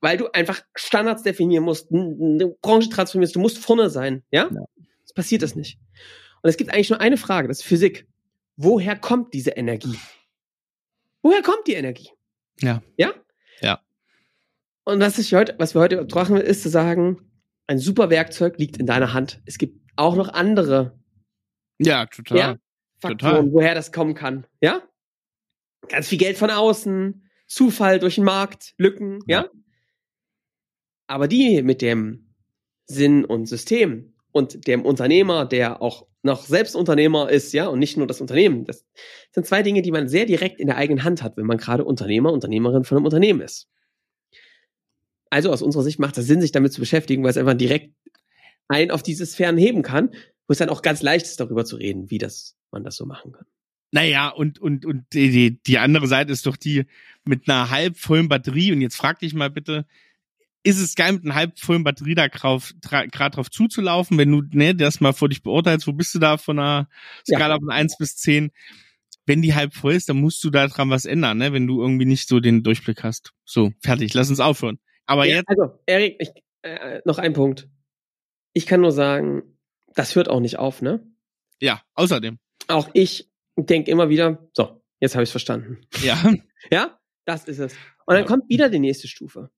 [0.00, 4.50] Weil du einfach Standards definieren musst, eine Branche transformierst, du musst vorne sein, ja?
[4.52, 4.64] Ja.
[5.02, 5.78] Das passiert das nicht.
[6.42, 8.06] Und es gibt eigentlich nur eine Frage, das ist Physik.
[8.56, 9.96] Woher kommt diese Energie?
[11.22, 12.10] Woher kommt die Energie?
[12.60, 12.82] Ja.
[12.96, 13.14] Ja?
[13.60, 13.80] Ja.
[14.84, 17.30] Und was, ich heute, was wir heute betrachten, ist zu sagen,
[17.66, 19.40] ein super Werkzeug liegt in deiner Hand.
[19.46, 20.98] Es gibt auch noch andere
[21.78, 22.38] Ja, total.
[22.38, 22.56] ja,
[22.98, 24.46] Faktoren, woher das kommen kann.
[24.60, 24.82] Ja?
[25.88, 29.48] Ganz viel Geld von außen, Zufall durch den Markt, Lücken, ja?
[31.06, 32.34] Aber die mit dem
[32.86, 37.96] Sinn und System und dem Unternehmer, der auch noch selbst Unternehmer ist, ja, und nicht
[37.96, 38.64] nur das Unternehmen.
[38.64, 38.84] Das
[39.32, 41.84] sind zwei Dinge, die man sehr direkt in der eigenen Hand hat, wenn man gerade
[41.84, 43.68] Unternehmer, Unternehmerin von einem Unternehmen ist.
[45.30, 47.94] Also aus unserer Sicht macht es Sinn, sich damit zu beschäftigen, weil es einfach direkt
[48.68, 50.10] ein auf diese Sphären heben kann,
[50.46, 53.06] wo es dann auch ganz leicht ist, darüber zu reden, wie das, man das so
[53.06, 53.46] machen kann.
[53.90, 56.86] Naja, und, und, und die, die, andere Seite ist doch die
[57.24, 58.72] mit einer halb vollen Batterie.
[58.72, 59.86] Und jetzt frag dich mal bitte,
[60.64, 62.70] ist es geil, mit einer halb vollen Batterie da gerade
[63.34, 66.58] drauf zuzulaufen, wenn du ne, das mal vor dich beurteilst, wo bist du da von
[66.58, 66.88] einer
[67.26, 67.58] Skala Ja.
[67.60, 68.52] von eins bis zehn?
[69.26, 71.52] Wenn die halb voll ist, dann musst du da dran was ändern, ne?
[71.52, 73.32] wenn du irgendwie nicht so den Durchblick hast.
[73.44, 74.78] So, fertig, lass uns aufhören.
[75.06, 76.30] Aber Ja, jetzt, also, Erik, ich,
[76.62, 77.68] äh, noch ein Punkt.
[78.52, 79.42] Ich kann nur sagen,
[79.94, 81.06] das hört auch nicht auf, ne?
[81.60, 82.38] ja, außerdem.
[82.68, 85.78] Auch ich denke immer wieder, so, jetzt habe ich es verstanden.
[86.02, 86.16] Ja,
[86.72, 87.72] Ja, das ist es.
[88.06, 88.26] Und dann Ja.
[88.28, 89.50] kommt wieder die nächste Stufe.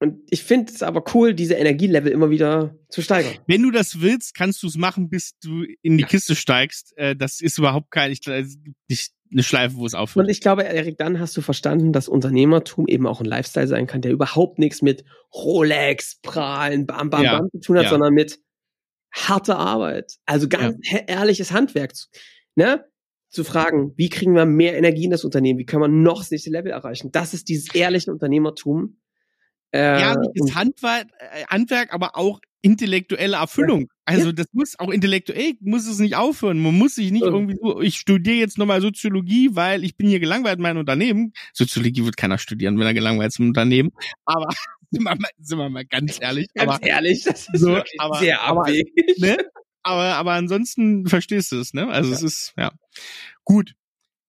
[0.00, 3.34] Und ich finde es aber cool, diese Energielevel immer wieder zu steigern.
[3.46, 6.92] wenn du das willst, kannst du es machen, bis du in die Kiste steigst.
[6.96, 10.26] Äh, das ist überhaupt kein, ich, es gibt nicht eine Schleife, wo es aufhört.
[10.26, 13.86] Und ich glaube, Erik, dann hast du verstanden, dass Unternehmertum eben auch ein Lifestyle sein
[13.86, 17.90] kann, der überhaupt nichts mit Rolex, Prahlen, Bam, Bam, Ja, Bam zu tun hat, ja.
[17.90, 18.38] sondern mit
[19.12, 20.16] harter Arbeit.
[20.26, 21.94] Also ganz he- ehrliches Handwerk.
[21.94, 22.08] zu-
[22.56, 22.84] Ne?
[23.30, 25.58] Zu fragen, wie kriegen wir mehr Energie in das Unternehmen?
[25.58, 27.10] Wie können wir noch das nächste Level erreichen?
[27.10, 28.98] Das ist dieses ehrliche Unternehmertum.
[29.74, 33.88] Äh, ja, das Handwerk, äh, Handwerk, aber auch intellektuelle Erfüllung.
[34.06, 36.60] Also das muss auch intellektuell muss es nicht aufhören.
[36.60, 40.20] Man muss sich nicht irgendwie so, ich studiere jetzt nochmal Soziologie, weil ich bin hier
[40.20, 41.32] gelangweilt in meinem Unternehmen.
[41.52, 43.90] Soziologie wird keiner studieren, wenn er gelangweilt ist im Unternehmen.
[44.24, 44.48] Aber
[44.90, 46.46] sind wir mal, sind wir mal ganz ehrlich.
[46.54, 49.18] ganz aber, ehrlich, das ist so, wirklich aber- sehr aber- abwegig.
[49.18, 49.36] ne?
[49.82, 51.88] aber, aber ansonsten verstehst du es, ne?
[51.88, 52.16] Also Ja.
[52.16, 52.72] es ist, ja.
[53.44, 53.74] Gut.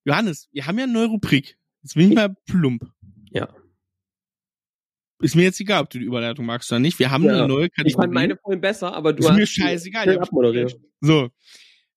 [0.03, 1.57] Johannes, wir haben ja eine neue Rubrik.
[1.83, 2.83] Jetzt bin ich mal plump.
[3.31, 3.47] Ja.
[5.20, 6.99] Ist mir jetzt egal, ob du die Überleitung magst oder nicht.
[6.99, 7.38] Wir haben Ja.
[7.38, 7.88] eine neue Kategorie.
[7.89, 10.78] Ich fand meine vorhin besser, aber du Ist hast mir die scheißegal, ich hab- abmoderiert.
[11.01, 11.30] So,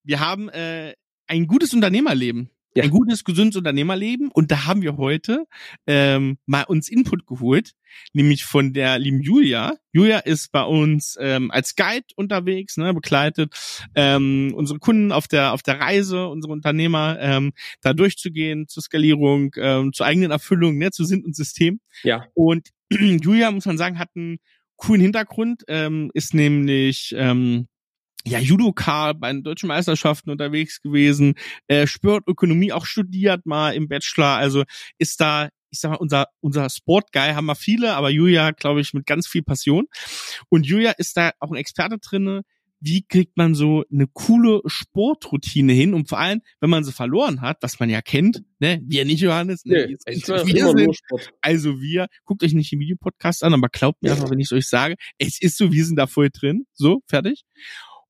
[0.05, 0.95] wir haben äh,
[1.27, 2.51] ein gutes Unternehmerleben.
[2.75, 2.85] Ja.
[2.85, 4.31] Ein gutes, gesundes Unternehmerleben.
[4.31, 5.47] Und da haben wir heute
[5.87, 7.73] ähm, mal uns Input geholt,
[8.13, 9.75] nämlich von der lieben Julia.
[9.93, 13.55] Julia ist bei uns ähm, als Guide unterwegs, ne, begleitet
[13.95, 19.55] ähm, unsere Kunden auf der auf der Reise, unsere Unternehmer ähm, da durchzugehen zur Skalierung,
[19.57, 21.81] ähm, zur eigenen Erfüllung, ne, zu Sinn und System.
[22.03, 22.27] Ja.
[22.35, 24.39] Und Julia, muss man sagen, hat einen
[24.77, 27.67] coolen Hintergrund, ähm, ist nämlich ähm,
[28.27, 31.35] ja, Judoka bei den deutschen Meisterschaften unterwegs gewesen,
[31.67, 34.65] äh, Sportökonomie auch studiert mal im Bachelor, also
[34.99, 38.93] ist da, ich sag mal, unser, unser Sportguy haben wir viele, aber Julia, glaube ich,
[38.95, 39.87] mit ganz viel Passion.
[40.49, 42.43] Und Julia ist da auch ein Experte drinne.
[42.81, 45.95] Wie kriegt man so eine coole Sportroutine hin?
[45.95, 49.21] Und vor allem, wenn man sie verloren hat, was man ja kennt, ne, wir nicht,
[49.21, 49.97] Johannes, ne, Nee,
[50.29, 50.97] war wir sind
[51.41, 54.53] also wir, guckt euch nicht den Videopodcast an, aber glaubt mir einfach, wenn ich es
[54.53, 54.95] euch sage.
[55.19, 56.67] Es ist so, wir sind da voll drin.
[56.73, 57.45] So, fertig.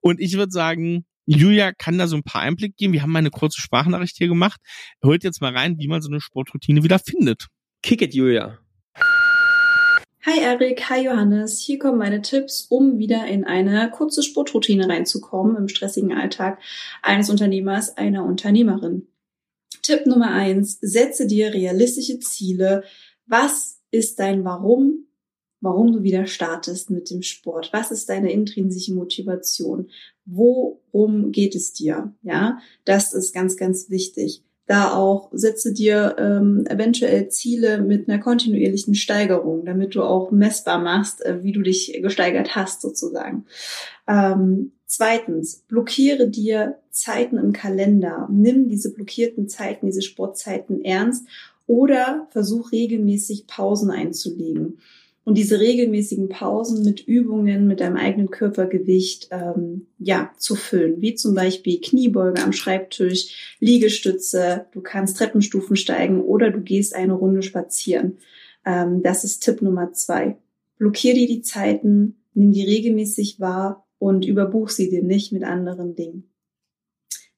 [0.01, 2.93] Und ich würde sagen, Julia kann da so ein paar Einblick geben.
[2.95, 4.61] Wir haben mal eine kurze Sprachnachricht hier gemacht.
[5.03, 7.49] Hört jetzt mal rein, wie man so eine Sportroutine wieder findet.
[7.83, 8.59] Kick it, Julia.
[10.25, 11.61] Hi Erik, hi Johannes.
[11.61, 16.61] Hier kommen meine Tipps, um wieder in eine kurze Sportroutine reinzukommen im stressigen Alltag
[17.03, 19.07] eines Unternehmers, einer Unternehmerin.
[19.83, 22.85] Tipp Nummer eins: Setze dir realistische Ziele.
[23.27, 25.08] Was ist dein Warum?
[25.61, 27.71] Warum du wieder startest mit dem Sport?
[27.73, 29.91] Was ist deine intrinsische Motivation?
[30.25, 32.13] Worum geht es dir?
[32.23, 38.19] Ja, das ist ganz, ganz wichtig da auch setze dir ähm, eventuell Ziele mit einer
[38.19, 43.47] kontinuierlichen Steigerung, damit du auch messbar machst, äh, wie du dich gesteigert hast sozusagen.
[44.07, 48.29] Ähm, zweitens, blockiere dir Zeiten im Kalender.
[48.31, 51.27] Nimm diese blockierten Zeiten, diese Sportzeiten ernst
[51.67, 54.81] oder versuch regelmäßig Pausen einzulegen.
[55.29, 61.17] Und diese regelmäßigen Pausen mit Übungen mit deinem eigenen Körpergewicht ähm, ja zu füllen, wie
[61.17, 67.43] zum Beispiel Kniebeuge am Schreibtisch, Liegestütze, du kannst Treppenstufen steigen oder du gehst eine Runde
[67.43, 68.17] spazieren.
[68.65, 70.39] Ähm, das ist Tipp Nummer zwei.
[70.79, 75.95] Blockier dir die Zeiten, nimm die regelmäßig wahr und überbuch sie dir nicht mit anderen
[75.95, 76.31] Dingen.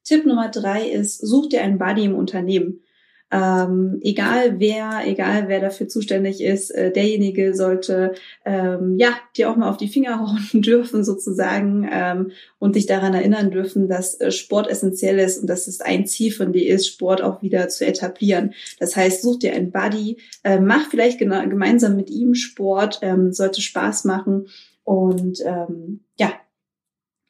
[0.05, 2.83] Tipp Nummer drei ist, such dir einen Buddy im Unternehmen.
[3.31, 8.13] Ähm, egal wer, egal wer dafür zuständig ist, äh, derjenige sollte
[8.43, 10.19] ähm, ja dir auch mal auf die Finger
[10.53, 15.47] hauen dürfen sozusagen ähm, und dich daran erinnern dürfen, dass äh, Sport essentiell ist und
[15.47, 18.53] dass es ein Ziel von dir ist, Sport auch wieder zu etablieren.
[18.79, 23.61] Das heißt, such dir einen Buddy, äh, mach vielleicht gemeinsam mit ihm Sport, ähm, sollte
[23.61, 24.47] Spaß machen
[24.83, 26.33] und ähm, ja,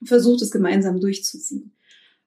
[0.03, 1.73] versucht es gemeinsam durchzuziehen.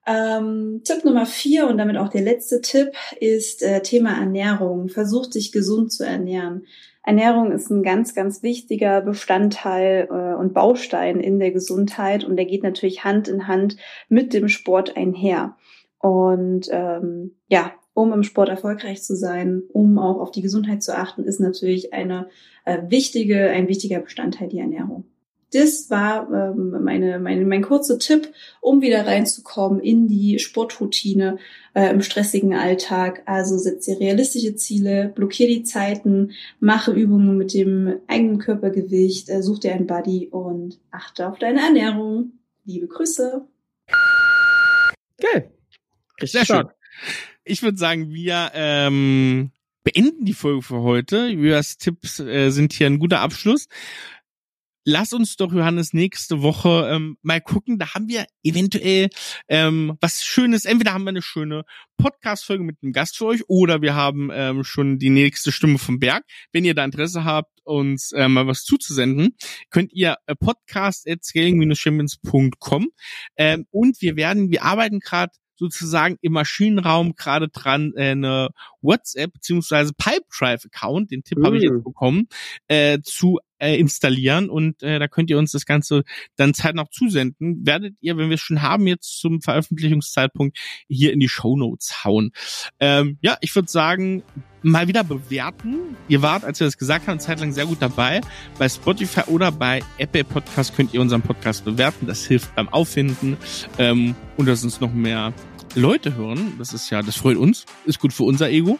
[0.07, 4.89] Ähm, Tipp Nummer vier und damit auch der letzte Tipp ist äh, Thema Ernährung.
[4.89, 6.65] Versucht sich gesund zu ernähren.
[7.03, 12.45] Ernährung ist ein ganz, ganz wichtiger Bestandteil äh, und Baustein in der Gesundheit und der
[12.45, 13.77] geht natürlich Hand in Hand
[14.09, 15.55] mit dem Sport einher.
[15.99, 20.95] Und ähm, ja, um im Sport erfolgreich zu sein, um auch auf die Gesundheit zu
[20.95, 22.27] achten, ist natürlich eine
[22.65, 25.05] äh, wichtige, ein wichtiger Bestandteil die Ernährung
[25.53, 31.37] das war ähm, meine, meine, mein kurzer Tipp, um wieder reinzukommen in die Sportroutine
[31.73, 33.21] äh, im stressigen Alltag.
[33.25, 39.41] Also setz dir realistische Ziele, blockier die Zeiten, mache Übungen mit dem eigenen Körpergewicht, äh,
[39.41, 42.33] such dir einen Buddy und achte auf deine Ernährung.
[42.65, 43.47] Liebe Grüße.
[45.21, 45.51] Geil.
[46.21, 46.67] Richtig Sehr schön.
[47.43, 49.51] Ich würde sagen, wir ähm,
[49.83, 51.27] beenden die Folge für heute.
[51.27, 53.67] Julias Tipps äh, sind hier ein guter Abschluss
[54.85, 57.77] lass uns doch, Johannes, nächste Woche ähm, mal gucken.
[57.77, 59.09] Da haben wir eventuell
[59.49, 60.65] ähm, was Schönes.
[60.65, 61.65] Entweder haben wir eine schöne
[61.97, 65.99] Podcast-Folge mit einem Gast für euch oder wir haben ähm, schon die nächste Stimme vom
[65.99, 66.23] Berg.
[66.53, 69.35] Wenn ihr da Interesse habt, uns äh, mal was zuzusenden,
[69.71, 72.87] könnt ihr äh, podcast at scaling-champions.com
[73.37, 78.49] ähm, und wir werden, wir arbeiten gerade sozusagen im Maschinenraum gerade dran, äh, eine
[78.81, 81.45] WhatsApp beziehungsweise Pipedrive Account, den Tipp mm.
[81.45, 82.27] habe ich jetzt bekommen,
[82.67, 86.03] äh, zu äh, installieren und äh, da könnt ihr uns das Ganze
[86.35, 87.65] dann Zeit noch zusenden.
[87.65, 90.57] Werdet ihr, wenn wir es schon haben, jetzt zum Veröffentlichungszeitpunkt
[90.87, 91.55] hier in die Show
[92.03, 92.31] hauen.
[92.79, 94.23] Ähm, ja, ich würde sagen,
[94.61, 95.95] mal wieder bewerten.
[96.07, 98.21] Ihr wart, als wir das gesagt haben, eine Zeit lang sehr gut dabei.
[98.57, 102.07] Bei Spotify oder bei Apple Podcast könnt ihr unseren Podcast bewerten.
[102.07, 103.37] Das hilft beim Auffinden
[103.77, 105.33] ähm, und dass uns noch mehr
[105.75, 106.53] Leute hören.
[106.57, 108.79] Das ist ja, das freut uns, ist gut für unser Ego.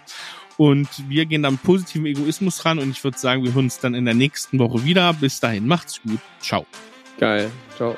[0.57, 3.93] Und wir gehen dann positiven Egoismus ran und ich würde sagen, wir hören uns dann
[3.93, 5.13] in der nächsten Woche wieder.
[5.13, 6.19] Bis dahin, macht's gut.
[6.39, 6.65] Ciao.
[7.17, 7.51] Geil.
[7.75, 7.95] Ciao.